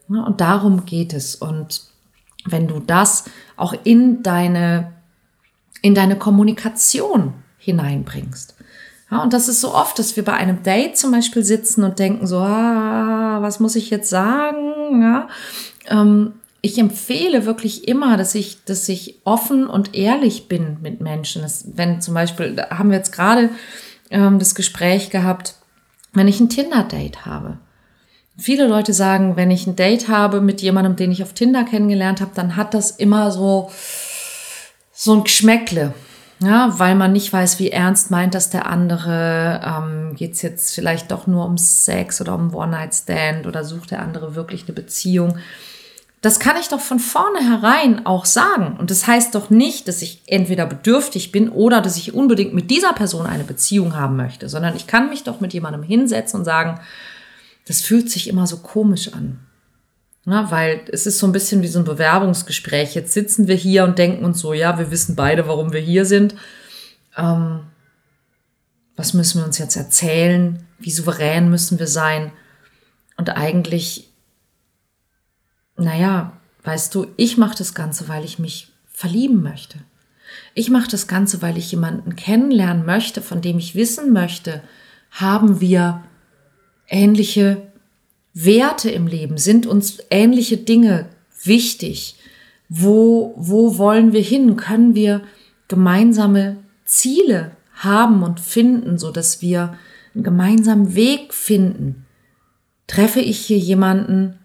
Und 0.08 0.40
darum 0.40 0.86
geht 0.86 1.12
es. 1.12 1.34
Und 1.34 1.82
wenn 2.46 2.66
du 2.66 2.80
das 2.80 3.24
auch 3.56 3.74
in 3.84 4.22
deine, 4.22 4.92
in 5.82 5.94
deine 5.94 6.16
Kommunikation 6.16 7.34
hineinbringst. 7.58 8.53
Ja, 9.14 9.22
und 9.22 9.32
das 9.32 9.48
ist 9.48 9.60
so 9.60 9.72
oft, 9.72 9.96
dass 10.00 10.16
wir 10.16 10.24
bei 10.24 10.32
einem 10.32 10.64
Date 10.64 10.98
zum 10.98 11.12
Beispiel 11.12 11.44
sitzen 11.44 11.84
und 11.84 12.00
denken 12.00 12.26
so, 12.26 12.38
ah, 12.38 13.38
was 13.40 13.60
muss 13.60 13.76
ich 13.76 13.88
jetzt 13.88 14.10
sagen? 14.10 15.02
Ja, 15.02 15.28
ähm, 15.86 16.32
ich 16.62 16.78
empfehle 16.78 17.46
wirklich 17.46 17.86
immer, 17.86 18.16
dass 18.16 18.34
ich, 18.34 18.64
dass 18.64 18.88
ich 18.88 19.20
offen 19.22 19.68
und 19.68 19.94
ehrlich 19.94 20.48
bin 20.48 20.78
mit 20.82 21.00
Menschen. 21.00 21.42
Das, 21.42 21.64
wenn 21.76 22.00
zum 22.00 22.14
Beispiel, 22.14 22.56
da 22.56 22.70
haben 22.70 22.90
wir 22.90 22.96
jetzt 22.96 23.12
gerade 23.12 23.50
ähm, 24.10 24.40
das 24.40 24.56
Gespräch 24.56 25.10
gehabt, 25.10 25.54
wenn 26.12 26.26
ich 26.26 26.40
ein 26.40 26.48
Tinder-Date 26.48 27.24
habe. 27.24 27.58
Viele 28.36 28.66
Leute 28.66 28.92
sagen, 28.92 29.36
wenn 29.36 29.52
ich 29.52 29.68
ein 29.68 29.76
Date 29.76 30.08
habe 30.08 30.40
mit 30.40 30.60
jemandem, 30.60 30.96
den 30.96 31.12
ich 31.12 31.22
auf 31.22 31.34
Tinder 31.34 31.62
kennengelernt 31.62 32.20
habe, 32.20 32.32
dann 32.34 32.56
hat 32.56 32.74
das 32.74 32.90
immer 32.90 33.30
so, 33.30 33.70
so 34.92 35.12
ein 35.14 35.22
Geschmäckle. 35.22 35.94
Ja, 36.44 36.78
weil 36.78 36.94
man 36.94 37.12
nicht 37.12 37.32
weiß, 37.32 37.58
wie 37.58 37.70
ernst 37.70 38.10
meint 38.10 38.34
das 38.34 38.50
der 38.50 38.66
andere. 38.66 39.60
Ähm, 39.64 40.14
Geht 40.14 40.34
es 40.34 40.42
jetzt 40.42 40.74
vielleicht 40.74 41.10
doch 41.10 41.26
nur 41.26 41.46
um 41.46 41.56
Sex 41.56 42.20
oder 42.20 42.34
um 42.34 42.54
One-Night-Stand 42.54 43.46
oder 43.46 43.64
sucht 43.64 43.92
der 43.92 44.02
andere 44.02 44.34
wirklich 44.34 44.64
eine 44.64 44.74
Beziehung? 44.74 45.38
Das 46.20 46.40
kann 46.40 46.56
ich 46.58 46.68
doch 46.68 46.80
von 46.80 46.98
vornherein 46.98 48.04
auch 48.06 48.24
sagen. 48.24 48.76
Und 48.78 48.90
das 48.90 49.06
heißt 49.06 49.34
doch 49.34 49.50
nicht, 49.50 49.88
dass 49.88 50.02
ich 50.02 50.22
entweder 50.26 50.66
bedürftig 50.66 51.32
bin 51.32 51.48
oder 51.48 51.80
dass 51.80 51.96
ich 51.96 52.14
unbedingt 52.14 52.54
mit 52.54 52.70
dieser 52.70 52.92
Person 52.92 53.26
eine 53.26 53.44
Beziehung 53.44 53.96
haben 53.96 54.16
möchte, 54.16 54.48
sondern 54.48 54.76
ich 54.76 54.86
kann 54.86 55.10
mich 55.10 55.22
doch 55.22 55.40
mit 55.40 55.52
jemandem 55.52 55.82
hinsetzen 55.82 56.40
und 56.40 56.44
sagen, 56.44 56.80
das 57.66 57.80
fühlt 57.80 58.10
sich 58.10 58.28
immer 58.28 58.46
so 58.46 58.58
komisch 58.58 59.12
an. 59.12 59.38
Ja, 60.26 60.50
weil 60.50 60.82
es 60.90 61.06
ist 61.06 61.18
so 61.18 61.26
ein 61.26 61.32
bisschen 61.32 61.62
wie 61.62 61.68
so 61.68 61.78
ein 61.78 61.84
Bewerbungsgespräch. 61.84 62.94
Jetzt 62.94 63.12
sitzen 63.12 63.46
wir 63.46 63.56
hier 63.56 63.84
und 63.84 63.98
denken 63.98 64.24
uns 64.24 64.40
so, 64.40 64.54
ja, 64.54 64.78
wir 64.78 64.90
wissen 64.90 65.16
beide, 65.16 65.46
warum 65.48 65.72
wir 65.72 65.80
hier 65.80 66.06
sind. 66.06 66.34
Ähm, 67.16 67.60
was 68.96 69.12
müssen 69.12 69.40
wir 69.40 69.46
uns 69.46 69.58
jetzt 69.58 69.76
erzählen? 69.76 70.66
Wie 70.78 70.90
souverän 70.90 71.50
müssen 71.50 71.78
wir 71.78 71.88
sein? 71.88 72.32
Und 73.16 73.30
eigentlich 73.30 74.14
naja, 75.76 76.32
weißt 76.62 76.94
du, 76.94 77.06
ich 77.16 77.36
mache 77.36 77.56
das 77.58 77.74
Ganze, 77.74 78.08
weil 78.08 78.24
ich 78.24 78.38
mich 78.38 78.72
verlieben 78.86 79.42
möchte. 79.42 79.78
Ich 80.54 80.70
mache 80.70 80.90
das 80.90 81.06
Ganze, 81.06 81.42
weil 81.42 81.58
ich 81.58 81.70
jemanden 81.70 82.16
kennenlernen 82.16 82.86
möchte, 82.86 83.22
von 83.22 83.40
dem 83.40 83.58
ich 83.58 83.74
wissen 83.74 84.12
möchte, 84.12 84.62
haben 85.10 85.60
wir 85.60 86.04
ähnliche 86.88 87.72
Werte 88.34 88.90
im 88.90 89.06
Leben, 89.06 89.38
sind 89.38 89.66
uns 89.66 89.98
ähnliche 90.10 90.56
Dinge 90.56 91.06
wichtig, 91.44 92.16
wo, 92.68 93.34
wo 93.36 93.78
wollen 93.78 94.12
wir 94.12 94.22
hin, 94.22 94.56
können 94.56 94.94
wir 94.94 95.22
gemeinsame 95.68 96.56
Ziele 96.84 97.52
haben 97.74 98.22
und 98.22 98.40
finden, 98.40 98.98
so 98.98 99.10
dass 99.10 99.40
wir 99.40 99.76
einen 100.14 100.24
gemeinsamen 100.24 100.94
Weg 100.94 101.32
finden. 101.32 102.06
Treffe 102.86 103.20
ich 103.20 103.38
hier 103.38 103.58
jemanden, 103.58 104.38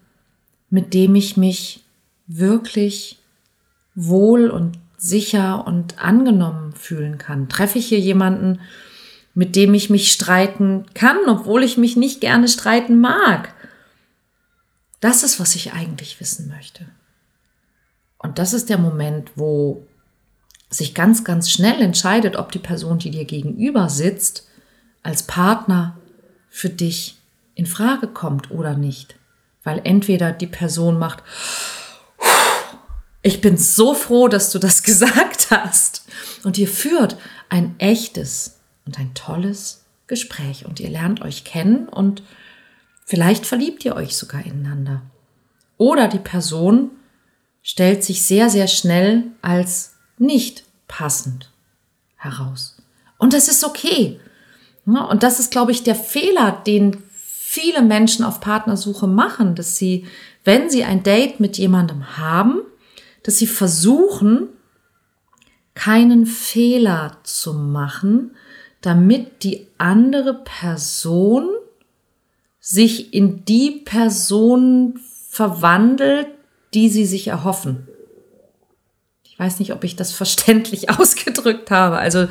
mit 0.68 0.94
dem 0.94 1.14
ich 1.14 1.36
mich 1.36 1.84
wirklich 2.26 3.18
wohl 3.94 4.50
und 4.50 4.78
sicher 4.96 5.66
und 5.66 6.02
angenommen 6.02 6.72
fühlen 6.72 7.18
kann? 7.18 7.48
Treffe 7.48 7.78
ich 7.78 7.86
hier 7.86 8.00
jemanden, 8.00 8.60
mit 9.34 9.56
dem 9.56 9.74
ich 9.74 9.90
mich 9.90 10.12
streiten 10.12 10.86
kann, 10.94 11.18
obwohl 11.26 11.64
ich 11.64 11.76
mich 11.76 11.96
nicht 11.96 12.20
gerne 12.20 12.48
streiten 12.48 13.00
mag? 13.00 13.54
Das 15.00 15.22
ist, 15.22 15.40
was 15.40 15.54
ich 15.54 15.72
eigentlich 15.72 16.20
wissen 16.20 16.48
möchte. 16.48 16.86
Und 18.18 18.38
das 18.38 18.52
ist 18.52 18.68
der 18.68 18.78
Moment, 18.78 19.32
wo 19.34 19.86
sich 20.68 20.94
ganz, 20.94 21.24
ganz 21.24 21.50
schnell 21.50 21.80
entscheidet, 21.80 22.36
ob 22.36 22.52
die 22.52 22.58
Person, 22.58 22.98
die 22.98 23.10
dir 23.10 23.24
gegenüber 23.24 23.88
sitzt, 23.88 24.46
als 25.02 25.22
Partner 25.22 25.96
für 26.48 26.68
dich 26.68 27.18
in 27.54 27.66
Frage 27.66 28.06
kommt 28.06 28.50
oder 28.50 28.76
nicht. 28.76 29.16
Weil 29.64 29.80
entweder 29.84 30.32
die 30.32 30.46
Person 30.46 30.98
macht, 30.98 31.22
ich 33.22 33.40
bin 33.40 33.56
so 33.56 33.94
froh, 33.94 34.28
dass 34.28 34.50
du 34.50 34.58
das 34.58 34.82
gesagt 34.84 35.50
hast. 35.50 36.04
Und 36.44 36.58
ihr 36.58 36.68
führt 36.68 37.16
ein 37.48 37.74
echtes 37.78 38.58
und 38.86 38.98
ein 38.98 39.14
tolles 39.14 39.84
Gespräch 40.06 40.66
und 40.66 40.80
ihr 40.80 40.90
lernt 40.90 41.22
euch 41.22 41.44
kennen 41.44 41.88
und 41.88 42.22
vielleicht 43.10 43.44
verliebt 43.44 43.84
ihr 43.84 43.96
euch 43.96 44.16
sogar 44.16 44.46
ineinander. 44.46 45.02
Oder 45.78 46.06
die 46.06 46.20
Person 46.20 46.92
stellt 47.60 48.04
sich 48.04 48.22
sehr, 48.22 48.48
sehr 48.48 48.68
schnell 48.68 49.24
als 49.42 49.94
nicht 50.16 50.62
passend 50.86 51.50
heraus. 52.14 52.76
Und 53.18 53.32
das 53.32 53.48
ist 53.48 53.64
okay. 53.64 54.20
Und 54.86 55.24
das 55.24 55.40
ist, 55.40 55.50
glaube 55.50 55.72
ich, 55.72 55.82
der 55.82 55.96
Fehler, 55.96 56.62
den 56.64 57.02
viele 57.12 57.82
Menschen 57.82 58.24
auf 58.24 58.40
Partnersuche 58.40 59.08
machen, 59.08 59.56
dass 59.56 59.76
sie, 59.76 60.06
wenn 60.44 60.70
sie 60.70 60.84
ein 60.84 61.02
Date 61.02 61.40
mit 61.40 61.58
jemandem 61.58 62.16
haben, 62.16 62.60
dass 63.24 63.38
sie 63.38 63.48
versuchen, 63.48 64.50
keinen 65.74 66.26
Fehler 66.26 67.16
zu 67.24 67.54
machen, 67.54 68.36
damit 68.82 69.42
die 69.42 69.66
andere 69.78 70.34
Person 70.34 71.48
sich 72.60 73.14
in 73.14 73.44
die 73.46 73.70
Person 73.70 75.00
verwandelt, 75.28 76.28
die 76.74 76.88
sie 76.88 77.06
sich 77.06 77.28
erhoffen. 77.28 77.88
Ich 79.24 79.38
weiß 79.38 79.58
nicht, 79.58 79.72
ob 79.72 79.82
ich 79.84 79.96
das 79.96 80.12
verständlich 80.12 80.90
ausgedrückt 80.90 81.70
habe. 81.70 81.98
Also 81.98 82.28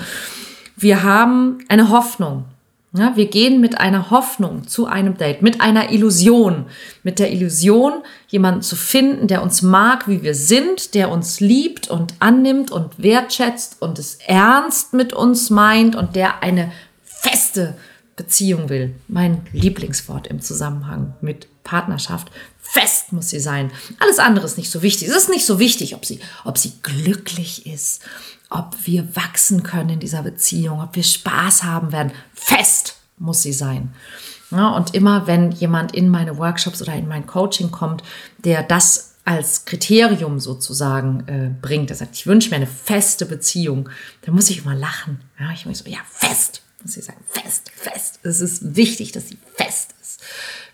wir 0.77 1.03
haben 1.03 1.59
eine 1.67 1.89
Hoffnung. 1.89 2.45
Ja, 2.91 3.15
wir 3.15 3.27
gehen 3.27 3.61
mit 3.61 3.79
einer 3.79 4.09
Hoffnung 4.09 4.67
zu 4.67 4.87
einem 4.87 5.15
Date, 5.15 5.43
mit 5.43 5.61
einer 5.61 5.91
Illusion, 5.91 6.65
mit 7.03 7.19
der 7.19 7.31
Illusion, 7.31 8.01
jemanden 8.29 8.63
zu 8.63 8.75
finden, 8.75 9.27
der 9.27 9.43
uns 9.43 9.61
mag, 9.61 10.07
wie 10.07 10.23
wir 10.23 10.33
sind, 10.33 10.95
der 10.95 11.11
uns 11.11 11.39
liebt 11.39 11.87
und 11.87 12.15
annimmt 12.17 12.71
und 12.71 12.97
wertschätzt 12.97 13.79
und 13.79 13.99
es 13.99 14.15
ernst 14.25 14.93
mit 14.93 15.13
uns 15.13 15.51
meint 15.51 15.95
und 15.95 16.15
der 16.15 16.41
eine 16.41 16.71
feste 17.03 17.75
Beziehung 18.19 18.67
will. 18.67 18.93
Mein 19.07 19.47
Lieblingswort 19.53 20.27
im 20.27 20.41
Zusammenhang 20.41 21.13
mit 21.21 21.47
Partnerschaft. 21.63 22.29
Fest 22.59 23.13
muss 23.13 23.29
sie 23.29 23.39
sein. 23.39 23.71
Alles 23.99 24.19
andere 24.19 24.45
ist 24.45 24.57
nicht 24.57 24.69
so 24.69 24.81
wichtig. 24.81 25.07
Es 25.07 25.15
ist 25.15 25.29
nicht 25.29 25.45
so 25.45 25.57
wichtig, 25.57 25.95
ob 25.95 26.05
sie, 26.05 26.19
ob 26.43 26.57
sie 26.57 26.73
glücklich 26.83 27.65
ist, 27.65 28.03
ob 28.49 28.75
wir 28.83 29.15
wachsen 29.15 29.63
können 29.63 29.91
in 29.91 29.99
dieser 30.01 30.21
Beziehung, 30.21 30.81
ob 30.81 30.97
wir 30.97 31.03
Spaß 31.03 31.63
haben 31.63 31.93
werden. 31.93 32.11
Fest 32.33 32.97
muss 33.17 33.41
sie 33.41 33.53
sein. 33.53 33.93
Ja, 34.51 34.75
und 34.75 34.93
immer 34.95 35.25
wenn 35.25 35.51
jemand 35.53 35.95
in 35.95 36.09
meine 36.09 36.37
Workshops 36.37 36.81
oder 36.81 36.95
in 36.95 37.07
mein 37.07 37.25
Coaching 37.25 37.71
kommt, 37.71 38.03
der 38.39 38.63
das 38.63 39.15
als 39.23 39.63
Kriterium 39.63 40.39
sozusagen 40.39 41.27
äh, 41.27 41.51
bringt, 41.61 41.89
der 41.89 41.97
sagt, 41.97 42.15
ich 42.15 42.27
wünsche 42.27 42.49
mir 42.49 42.57
eine 42.57 42.67
feste 42.67 43.25
Beziehung, 43.25 43.87
dann 44.23 44.35
muss 44.35 44.49
ich 44.49 44.65
immer 44.65 44.75
lachen. 44.75 45.21
Ja, 45.39 45.51
ich 45.53 45.65
muss 45.65 45.79
so, 45.79 45.89
ja, 45.89 45.99
fest, 46.09 46.63
muss 46.81 46.97
ich 46.97 47.05
sagen, 47.05 47.23
fest, 47.27 47.71
fest. 47.75 48.19
Es 48.23 48.41
ist 48.41 48.75
wichtig, 48.75 49.11
dass 49.11 49.29
sie 49.29 49.37
fest 49.55 49.93
ist. 50.01 50.21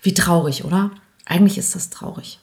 Wie 0.02 0.14
traurig, 0.14 0.64
oder? 0.64 0.90
Eigentlich 1.24 1.58
ist 1.58 1.74
das 1.74 1.90
traurig. 1.90 2.38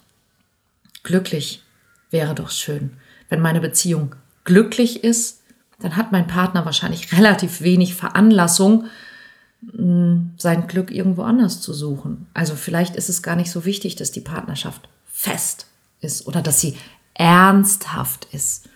Glücklich 1.03 1.63
wäre 2.11 2.35
doch 2.35 2.49
schön, 2.49 2.97
wenn 3.29 3.41
meine 3.41 3.61
Beziehung 3.61 4.15
glücklich 4.43 5.03
ist, 5.03 5.41
dann 5.79 5.95
hat 5.95 6.11
mein 6.11 6.27
Partner 6.27 6.65
wahrscheinlich 6.65 7.11
relativ 7.13 7.61
wenig 7.61 7.95
Veranlassung, 7.95 8.85
mm, 9.61 10.35
sein 10.37 10.67
Glück 10.67 10.91
irgendwo 10.91 11.23
anders 11.23 11.61
zu 11.61 11.73
suchen. 11.73 12.27
Also 12.33 12.55
vielleicht 12.55 12.95
ist 12.95 13.09
es 13.09 13.23
gar 13.23 13.35
nicht 13.35 13.51
so 13.51 13.65
wichtig, 13.65 13.95
dass 13.95 14.11
die 14.11 14.21
Partnerschaft 14.21 14.87
fest 15.11 15.67
ist 15.99 16.27
oder 16.27 16.41
dass 16.41 16.61
sie 16.61 16.77
ernsthaft 17.13 18.27
ist. 18.31 18.69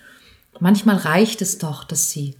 Manchmal 0.60 0.96
reicht 0.96 1.40
es 1.40 1.58
doch, 1.58 1.84
dass 1.84 2.10
sie 2.10 2.36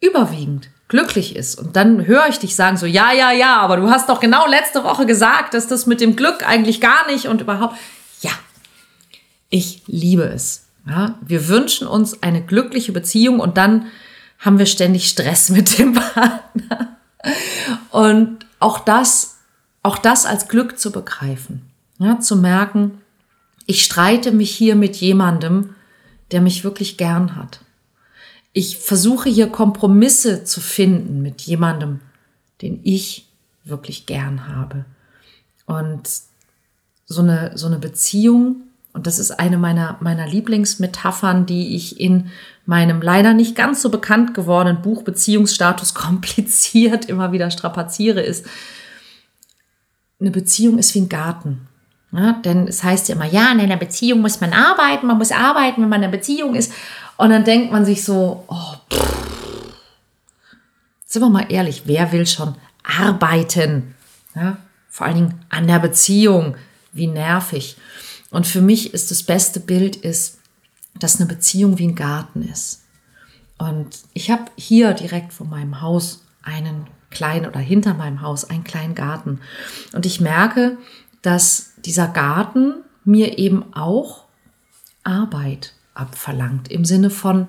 überwiegend 0.00 0.70
glücklich 0.90 1.36
ist. 1.36 1.58
Und 1.58 1.76
dann 1.76 2.06
höre 2.06 2.26
ich 2.28 2.38
dich 2.38 2.54
sagen 2.54 2.76
so, 2.76 2.84
ja, 2.84 3.12
ja, 3.12 3.30
ja, 3.32 3.58
aber 3.58 3.76
du 3.76 3.88
hast 3.88 4.08
doch 4.08 4.20
genau 4.20 4.46
letzte 4.46 4.84
Woche 4.84 5.06
gesagt, 5.06 5.54
dass 5.54 5.68
das 5.68 5.86
mit 5.86 6.00
dem 6.00 6.16
Glück 6.16 6.46
eigentlich 6.46 6.80
gar 6.80 7.06
nicht 7.06 7.26
und 7.26 7.40
überhaupt. 7.40 7.76
Ja, 8.20 8.32
ich 9.48 9.82
liebe 9.86 10.24
es. 10.24 10.66
Ja, 10.86 11.14
wir 11.20 11.48
wünschen 11.48 11.86
uns 11.86 12.22
eine 12.22 12.42
glückliche 12.42 12.92
Beziehung 12.92 13.38
und 13.38 13.56
dann 13.56 13.86
haben 14.40 14.58
wir 14.58 14.66
ständig 14.66 15.08
Stress 15.08 15.48
mit 15.48 15.78
dem 15.78 15.92
Partner. 16.14 16.96
Und 17.90 18.44
auch 18.58 18.80
das, 18.80 19.38
auch 19.82 19.98
das 19.98 20.26
als 20.26 20.48
Glück 20.48 20.78
zu 20.78 20.90
begreifen. 20.90 21.62
Ja, 21.98 22.18
zu 22.18 22.34
merken, 22.34 23.00
ich 23.66 23.84
streite 23.84 24.32
mich 24.32 24.50
hier 24.50 24.74
mit 24.74 24.96
jemandem, 24.96 25.74
der 26.32 26.40
mich 26.40 26.64
wirklich 26.64 26.96
gern 26.96 27.36
hat. 27.36 27.60
Ich 28.52 28.78
versuche 28.78 29.28
hier 29.28 29.48
Kompromisse 29.48 30.44
zu 30.44 30.60
finden 30.60 31.22
mit 31.22 31.42
jemandem, 31.42 32.00
den 32.62 32.80
ich 32.82 33.28
wirklich 33.64 34.06
gern 34.06 34.48
habe. 34.48 34.84
Und 35.66 36.08
so 37.06 37.22
eine, 37.22 37.56
so 37.56 37.66
eine 37.66 37.78
Beziehung 37.78 38.62
und 38.92 39.06
das 39.06 39.18
ist 39.18 39.38
eine 39.38 39.56
meiner, 39.56 39.98
meiner 40.00 40.26
Lieblingsmetaphern, 40.26 41.46
die 41.46 41.76
ich 41.76 42.00
in 42.00 42.30
meinem 42.66 43.00
leider 43.00 43.34
nicht 43.34 43.54
ganz 43.54 43.82
so 43.82 43.88
bekannt 43.88 44.34
gewordenen 44.34 44.82
Buch 44.82 45.02
Beziehungsstatus 45.02 45.94
kompliziert 45.94 47.04
immer 47.04 47.32
wieder 47.32 47.50
strapaziere, 47.50 48.20
ist, 48.20 48.46
eine 50.20 50.30
Beziehung 50.30 50.78
ist 50.78 50.94
wie 50.94 51.00
ein 51.00 51.08
Garten. 51.08 51.66
Ja, 52.12 52.32
denn 52.32 52.66
es 52.66 52.82
heißt 52.82 53.08
ja 53.08 53.14
immer, 53.14 53.26
ja, 53.26 53.52
in 53.52 53.60
einer 53.60 53.76
Beziehung 53.76 54.20
muss 54.20 54.40
man 54.40 54.52
arbeiten, 54.52 55.06
man 55.06 55.18
muss 55.18 55.30
arbeiten, 55.30 55.82
wenn 55.82 55.88
man 55.88 56.00
in 56.00 56.08
einer 56.08 56.16
Beziehung 56.16 56.54
ist. 56.56 56.72
Und 57.16 57.30
dann 57.30 57.44
denkt 57.44 57.70
man 57.70 57.84
sich 57.84 58.04
so, 58.04 58.44
oh, 58.48 58.74
pff. 58.92 59.74
sind 61.06 61.22
wir 61.22 61.30
mal 61.30 61.46
ehrlich, 61.50 61.82
wer 61.84 62.10
will 62.10 62.26
schon 62.26 62.56
arbeiten? 62.82 63.94
Ja, 64.34 64.56
vor 64.88 65.06
allen 65.06 65.16
Dingen 65.16 65.44
an 65.50 65.66
der 65.66 65.78
Beziehung, 65.78 66.56
wie 66.92 67.06
nervig. 67.06 67.76
Und 68.30 68.46
für 68.46 68.60
mich 68.60 68.92
ist 68.92 69.10
das 69.10 69.22
beste 69.22 69.60
Bild 69.60 69.96
ist, 69.96 70.38
dass 70.98 71.20
eine 71.20 71.28
Beziehung 71.28 71.78
wie 71.78 71.88
ein 71.88 71.94
Garten 71.94 72.42
ist. 72.42 72.82
Und 73.58 74.00
ich 74.14 74.30
habe 74.30 74.46
hier 74.56 74.94
direkt 74.94 75.32
vor 75.32 75.46
meinem 75.46 75.80
Haus 75.80 76.24
einen 76.42 76.86
kleinen 77.10 77.46
oder 77.46 77.60
hinter 77.60 77.94
meinem 77.94 78.22
Haus 78.22 78.44
einen 78.44 78.64
kleinen 78.64 78.94
Garten. 78.94 79.40
Und 79.92 80.06
ich 80.06 80.20
merke, 80.20 80.78
dass 81.22 81.69
dieser 81.86 82.08
Garten 82.08 82.74
mir 83.04 83.38
eben 83.38 83.74
auch 83.74 84.24
Arbeit 85.02 85.74
abverlangt. 85.94 86.70
Im 86.70 86.84
Sinne 86.84 87.10
von, 87.10 87.48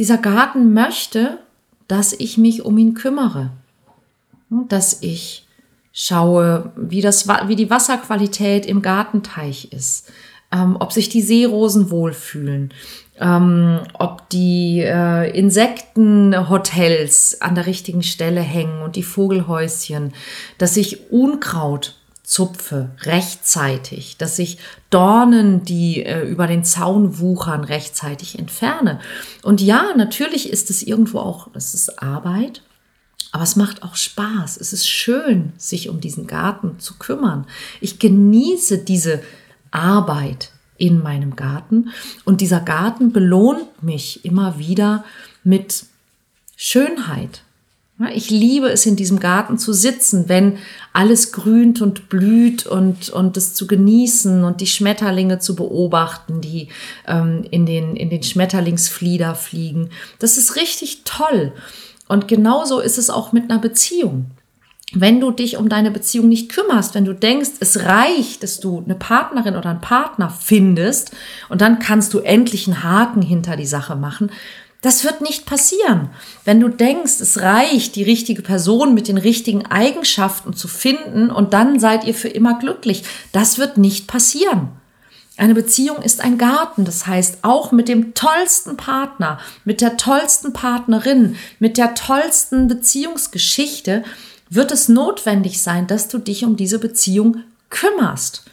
dieser 0.00 0.16
Garten 0.16 0.72
möchte, 0.72 1.38
dass 1.86 2.14
ich 2.14 2.38
mich 2.38 2.64
um 2.64 2.78
ihn 2.78 2.94
kümmere. 2.94 3.50
Dass 4.48 5.02
ich 5.02 5.46
schaue, 5.92 6.72
wie, 6.74 7.02
das, 7.02 7.28
wie 7.28 7.56
die 7.56 7.68
Wasserqualität 7.68 8.64
im 8.64 8.80
Gartenteich 8.80 9.68
ist, 9.72 10.10
ähm, 10.52 10.78
ob 10.80 10.92
sich 10.92 11.10
die 11.10 11.20
Seerosen 11.20 11.90
wohlfühlen, 11.90 12.72
ähm, 13.20 13.80
ob 13.92 14.26
die 14.30 14.80
äh, 14.80 15.38
Insektenhotels 15.38 17.42
an 17.42 17.54
der 17.54 17.66
richtigen 17.66 18.02
Stelle 18.02 18.40
hängen 18.40 18.80
und 18.82 18.96
die 18.96 19.02
Vogelhäuschen, 19.02 20.14
dass 20.56 20.78
ich 20.78 21.10
Unkraut 21.10 21.99
zupfe 22.30 22.90
rechtzeitig, 23.02 24.16
dass 24.16 24.38
ich 24.38 24.58
Dornen, 24.88 25.64
die 25.64 26.04
äh, 26.04 26.22
über 26.22 26.46
den 26.46 26.64
Zaun 26.64 27.18
wuchern, 27.18 27.64
rechtzeitig 27.64 28.38
entferne. 28.38 29.00
Und 29.42 29.60
ja, 29.60 29.86
natürlich 29.96 30.48
ist 30.48 30.70
es 30.70 30.84
irgendwo 30.84 31.18
auch, 31.18 31.48
das 31.52 31.74
ist 31.74 32.00
Arbeit, 32.00 32.62
aber 33.32 33.42
es 33.42 33.56
macht 33.56 33.82
auch 33.82 33.96
Spaß. 33.96 34.58
Es 34.58 34.72
ist 34.72 34.88
schön, 34.88 35.52
sich 35.56 35.88
um 35.88 36.00
diesen 36.00 36.28
Garten 36.28 36.78
zu 36.78 36.98
kümmern. 36.98 37.48
Ich 37.80 37.98
genieße 37.98 38.78
diese 38.78 39.20
Arbeit 39.72 40.52
in 40.76 41.02
meinem 41.02 41.34
Garten 41.34 41.90
und 42.24 42.40
dieser 42.40 42.60
Garten 42.60 43.12
belohnt 43.12 43.82
mich 43.82 44.24
immer 44.24 44.56
wieder 44.56 45.04
mit 45.42 45.84
Schönheit. 46.54 47.42
Ich 48.08 48.30
liebe 48.30 48.70
es, 48.70 48.86
in 48.86 48.96
diesem 48.96 49.20
Garten 49.20 49.58
zu 49.58 49.74
sitzen, 49.74 50.28
wenn 50.28 50.56
alles 50.94 51.32
grünt 51.32 51.82
und 51.82 52.08
blüht 52.08 52.66
und, 52.66 53.10
und 53.10 53.36
es 53.36 53.52
zu 53.52 53.66
genießen 53.66 54.42
und 54.42 54.62
die 54.62 54.66
Schmetterlinge 54.66 55.38
zu 55.38 55.54
beobachten, 55.54 56.40
die 56.40 56.68
ähm, 57.06 57.44
in, 57.50 57.66
den, 57.66 57.96
in 57.96 58.08
den 58.08 58.22
Schmetterlingsflieder 58.22 59.34
fliegen. 59.34 59.90
Das 60.18 60.38
ist 60.38 60.56
richtig 60.56 61.02
toll. 61.04 61.52
Und 62.08 62.26
genauso 62.26 62.80
ist 62.80 62.96
es 62.96 63.10
auch 63.10 63.32
mit 63.32 63.50
einer 63.50 63.60
Beziehung. 63.60 64.30
Wenn 64.92 65.20
du 65.20 65.30
dich 65.30 65.56
um 65.56 65.68
deine 65.68 65.92
Beziehung 65.92 66.28
nicht 66.28 66.50
kümmerst, 66.50 66.96
wenn 66.96 67.04
du 67.04 67.14
denkst, 67.14 67.50
es 67.60 67.84
reicht, 67.84 68.42
dass 68.42 68.58
du 68.58 68.82
eine 68.84 68.96
Partnerin 68.96 69.54
oder 69.54 69.70
einen 69.70 69.80
Partner 69.80 70.30
findest 70.30 71.12
und 71.48 71.60
dann 71.60 71.78
kannst 71.78 72.12
du 72.12 72.18
endlich 72.18 72.66
einen 72.66 72.82
Haken 72.82 73.22
hinter 73.22 73.56
die 73.56 73.66
Sache 73.66 73.94
machen, 73.94 74.32
das 74.80 75.04
wird 75.04 75.20
nicht 75.20 75.46
passieren. 75.46 76.10
Wenn 76.44 76.60
du 76.60 76.68
denkst, 76.68 77.20
es 77.20 77.40
reicht, 77.40 77.96
die 77.96 78.02
richtige 78.02 78.42
Person 78.42 78.94
mit 78.94 79.08
den 79.08 79.18
richtigen 79.18 79.66
Eigenschaften 79.66 80.54
zu 80.54 80.68
finden 80.68 81.30
und 81.30 81.52
dann 81.52 81.78
seid 81.78 82.04
ihr 82.04 82.14
für 82.14 82.28
immer 82.28 82.58
glücklich, 82.58 83.04
das 83.32 83.58
wird 83.58 83.76
nicht 83.76 84.06
passieren. 84.06 84.68
Eine 85.36 85.54
Beziehung 85.54 86.02
ist 86.02 86.20
ein 86.20 86.36
Garten, 86.36 86.84
das 86.84 87.06
heißt 87.06 87.38
auch 87.42 87.72
mit 87.72 87.88
dem 87.88 88.14
tollsten 88.14 88.76
Partner, 88.76 89.38
mit 89.64 89.80
der 89.80 89.96
tollsten 89.96 90.52
Partnerin, 90.52 91.36
mit 91.58 91.78
der 91.78 91.94
tollsten 91.94 92.68
Beziehungsgeschichte 92.68 94.04
wird 94.50 94.72
es 94.72 94.88
notwendig 94.88 95.62
sein, 95.62 95.86
dass 95.86 96.08
du 96.08 96.18
dich 96.18 96.44
um 96.44 96.56
diese 96.56 96.78
Beziehung 96.78 97.38
kümmerst. 97.70 98.44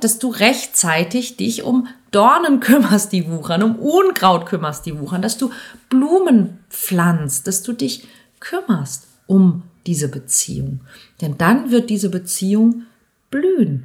Dass 0.00 0.18
du 0.18 0.30
rechtzeitig 0.30 1.36
dich 1.36 1.62
um 1.62 1.86
Dornen 2.14 2.60
kümmerst, 2.60 3.12
die 3.12 3.28
wuchern, 3.28 3.62
um 3.62 3.76
Unkraut 3.76 4.46
kümmerst, 4.46 4.86
die 4.86 4.98
wuchern, 4.98 5.22
dass 5.22 5.36
du 5.36 5.50
Blumen 5.88 6.58
pflanzt, 6.70 7.46
dass 7.46 7.62
du 7.62 7.72
dich 7.72 8.06
kümmerst 8.40 9.08
um 9.26 9.62
diese 9.86 10.08
Beziehung. 10.08 10.80
Denn 11.20 11.36
dann 11.38 11.70
wird 11.70 11.90
diese 11.90 12.10
Beziehung 12.10 12.82
blühen. 13.30 13.84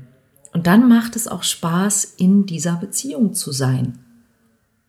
Und 0.54 0.68
dann 0.68 0.88
macht 0.88 1.16
es 1.16 1.28
auch 1.28 1.44
Spaß, 1.44 2.04
in 2.18 2.46
dieser 2.46 2.76
Beziehung 2.76 3.34
zu 3.34 3.52
sein. 3.52 4.00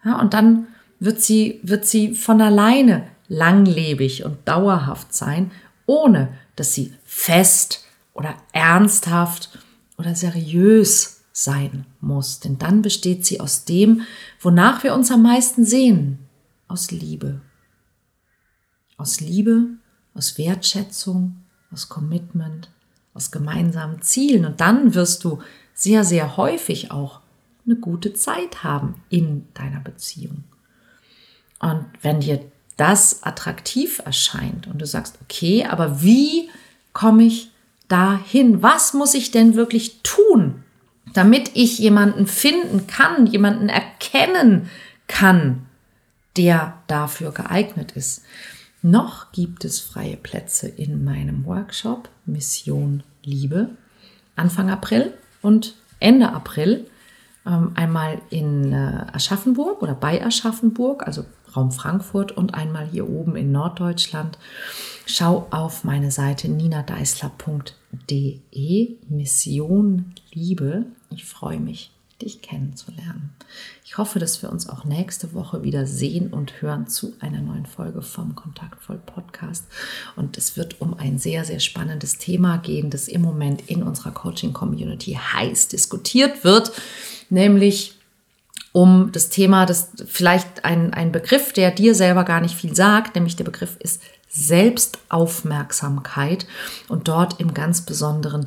Ja, 0.04 0.18
und 0.20 0.34
dann 0.34 0.66
wird 0.98 1.20
sie, 1.20 1.60
wird 1.62 1.86
sie 1.86 2.14
von 2.14 2.40
alleine 2.40 3.04
langlebig 3.28 4.24
und 4.24 4.36
dauerhaft 4.46 5.14
sein, 5.14 5.50
ohne 5.86 6.28
dass 6.56 6.74
sie 6.74 6.94
fest 7.04 7.84
oder 8.12 8.34
ernsthaft 8.52 9.58
oder 9.96 10.14
seriös 10.14 11.19
sein 11.42 11.86
muss. 12.00 12.40
Denn 12.40 12.58
dann 12.58 12.82
besteht 12.82 13.24
sie 13.24 13.40
aus 13.40 13.64
dem, 13.64 14.02
wonach 14.40 14.82
wir 14.82 14.94
uns 14.94 15.10
am 15.10 15.22
meisten 15.22 15.64
sehen, 15.64 16.18
aus 16.68 16.90
Liebe. 16.90 17.40
Aus 18.96 19.20
Liebe, 19.20 19.68
aus 20.14 20.36
Wertschätzung, 20.38 21.36
aus 21.72 21.88
Commitment, 21.88 22.68
aus 23.14 23.30
gemeinsamen 23.30 24.02
Zielen. 24.02 24.44
Und 24.44 24.60
dann 24.60 24.94
wirst 24.94 25.24
du 25.24 25.40
sehr, 25.74 26.04
sehr 26.04 26.36
häufig 26.36 26.90
auch 26.90 27.20
eine 27.64 27.76
gute 27.76 28.12
Zeit 28.12 28.62
haben 28.62 29.02
in 29.08 29.46
deiner 29.54 29.80
Beziehung. 29.80 30.44
Und 31.58 31.86
wenn 32.02 32.20
dir 32.20 32.44
das 32.76 33.22
attraktiv 33.22 34.00
erscheint 34.04 34.66
und 34.66 34.78
du 34.80 34.86
sagst, 34.86 35.18
okay, 35.22 35.64
aber 35.64 36.02
wie 36.02 36.48
komme 36.92 37.24
ich 37.24 37.50
dahin? 37.88 38.62
Was 38.62 38.94
muss 38.94 39.14
ich 39.14 39.30
denn 39.30 39.54
wirklich 39.54 40.00
tun, 40.02 40.59
damit 41.12 41.50
ich 41.54 41.78
jemanden 41.78 42.26
finden 42.26 42.86
kann, 42.86 43.26
jemanden 43.26 43.68
erkennen 43.68 44.70
kann, 45.06 45.66
der 46.36 46.78
dafür 46.86 47.32
geeignet 47.32 47.92
ist? 47.92 48.22
Noch 48.82 49.32
gibt 49.32 49.64
es 49.64 49.80
freie 49.80 50.16
Plätze 50.16 50.68
in 50.68 51.04
meinem 51.04 51.44
Workshop 51.44 52.08
Mission 52.24 53.02
Liebe 53.22 53.70
Anfang 54.36 54.70
April 54.70 55.12
und 55.42 55.74
Ende 55.98 56.32
April. 56.32 56.86
Ähm, 57.46 57.72
einmal 57.74 58.20
in 58.30 58.72
äh, 58.72 59.06
Aschaffenburg 59.12 59.82
oder 59.82 59.94
bei 59.94 60.24
Aschaffenburg, 60.24 61.06
also 61.06 61.24
Raum 61.56 61.72
Frankfurt 61.72 62.32
und 62.32 62.54
einmal 62.54 62.86
hier 62.86 63.08
oben 63.08 63.36
in 63.36 63.52
Norddeutschland. 63.52 64.38
Schau 65.06 65.46
auf 65.50 65.84
meine 65.84 66.10
Seite 66.10 66.48
ninadeisler.de 66.48 68.96
Mission 69.08 70.14
Liebe. 70.32 70.86
Ich 71.10 71.24
freue 71.24 71.60
mich, 71.60 71.92
dich 72.22 72.42
kennenzulernen. 72.42 73.34
Ich 73.84 73.98
hoffe, 73.98 74.18
dass 74.18 74.42
wir 74.42 74.50
uns 74.50 74.68
auch 74.68 74.84
nächste 74.84 75.34
Woche 75.34 75.62
wieder 75.62 75.86
sehen 75.86 76.32
und 76.32 76.62
hören 76.62 76.86
zu 76.86 77.14
einer 77.20 77.40
neuen 77.40 77.66
Folge 77.66 78.02
vom 78.02 78.34
Kontaktvoll 78.34 78.98
Podcast. 78.98 79.66
Und 80.16 80.38
es 80.38 80.56
wird 80.56 80.80
um 80.80 80.94
ein 80.94 81.18
sehr, 81.18 81.44
sehr 81.44 81.60
spannendes 81.60 82.18
Thema 82.18 82.58
gehen, 82.58 82.90
das 82.90 83.08
im 83.08 83.22
Moment 83.22 83.68
in 83.68 83.82
unserer 83.82 84.12
Coaching-Community 84.12 85.18
heiß 85.32 85.68
diskutiert 85.68 86.44
wird, 86.44 86.72
nämlich 87.30 87.94
um 88.72 89.10
das 89.12 89.28
Thema, 89.30 89.66
das 89.66 89.90
vielleicht 90.06 90.64
ein, 90.64 90.94
ein 90.94 91.10
Begriff, 91.10 91.52
der 91.52 91.72
dir 91.72 91.92
selber 91.94 92.24
gar 92.24 92.40
nicht 92.40 92.54
viel 92.54 92.74
sagt, 92.74 93.16
nämlich 93.16 93.36
der 93.36 93.44
Begriff 93.44 93.76
ist 93.80 94.00
Selbstaufmerksamkeit 94.28 96.46
und 96.88 97.08
dort 97.08 97.40
im 97.40 97.52
ganz 97.52 97.80
besonderen 97.80 98.46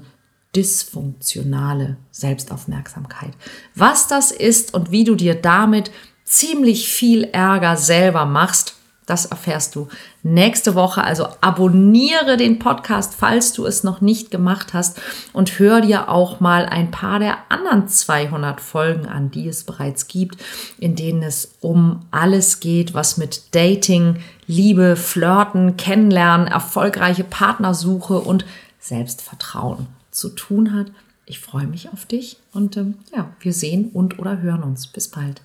dysfunktionale 0.55 1.97
Selbstaufmerksamkeit. 2.11 3.33
Was 3.75 4.07
das 4.07 4.31
ist 4.31 4.73
und 4.73 4.91
wie 4.91 5.03
du 5.03 5.15
dir 5.15 5.35
damit 5.35 5.91
ziemlich 6.25 6.87
viel 6.89 7.23
Ärger 7.25 7.77
selber 7.77 8.25
machst, 8.25 8.75
das 9.05 9.25
erfährst 9.25 9.75
du 9.75 9.89
nächste 10.21 10.75
Woche. 10.75 11.03
Also 11.03 11.27
abonniere 11.41 12.37
den 12.37 12.59
Podcast, 12.59 13.15
falls 13.17 13.51
du 13.51 13.65
es 13.65 13.83
noch 13.83 13.99
nicht 13.99 14.31
gemacht 14.31 14.73
hast 14.73 15.01
und 15.33 15.59
hör 15.59 15.81
dir 15.81 16.09
auch 16.09 16.39
mal 16.39 16.65
ein 16.65 16.89
paar 16.89 17.19
der 17.19 17.37
anderen 17.49 17.89
200 17.89 18.61
Folgen 18.61 19.05
an, 19.05 19.29
die 19.29 19.47
es 19.47 19.65
bereits 19.65 20.07
gibt, 20.07 20.41
in 20.79 20.95
denen 20.95 21.21
es 21.21 21.55
um 21.59 22.05
alles 22.11 22.61
geht, 22.61 22.93
was 22.93 23.17
mit 23.17 23.53
Dating, 23.53 24.19
Liebe, 24.47 24.95
Flirten, 24.95 25.75
Kennenlernen, 25.75 26.47
erfolgreiche 26.47 27.25
Partnersuche 27.25 28.19
und 28.19 28.45
Selbstvertrauen 28.79 29.87
zu 30.13 30.29
tun 30.29 30.73
hat. 30.73 30.91
Ich 31.25 31.39
freue 31.39 31.67
mich 31.67 31.89
auf 31.89 32.05
dich 32.05 32.37
und 32.51 32.77
ähm, 32.77 32.95
ja, 33.13 33.33
wir 33.39 33.53
sehen 33.53 33.89
und 33.93 34.19
oder 34.19 34.41
hören 34.41 34.63
uns. 34.63 34.87
Bis 34.87 35.07
bald. 35.07 35.41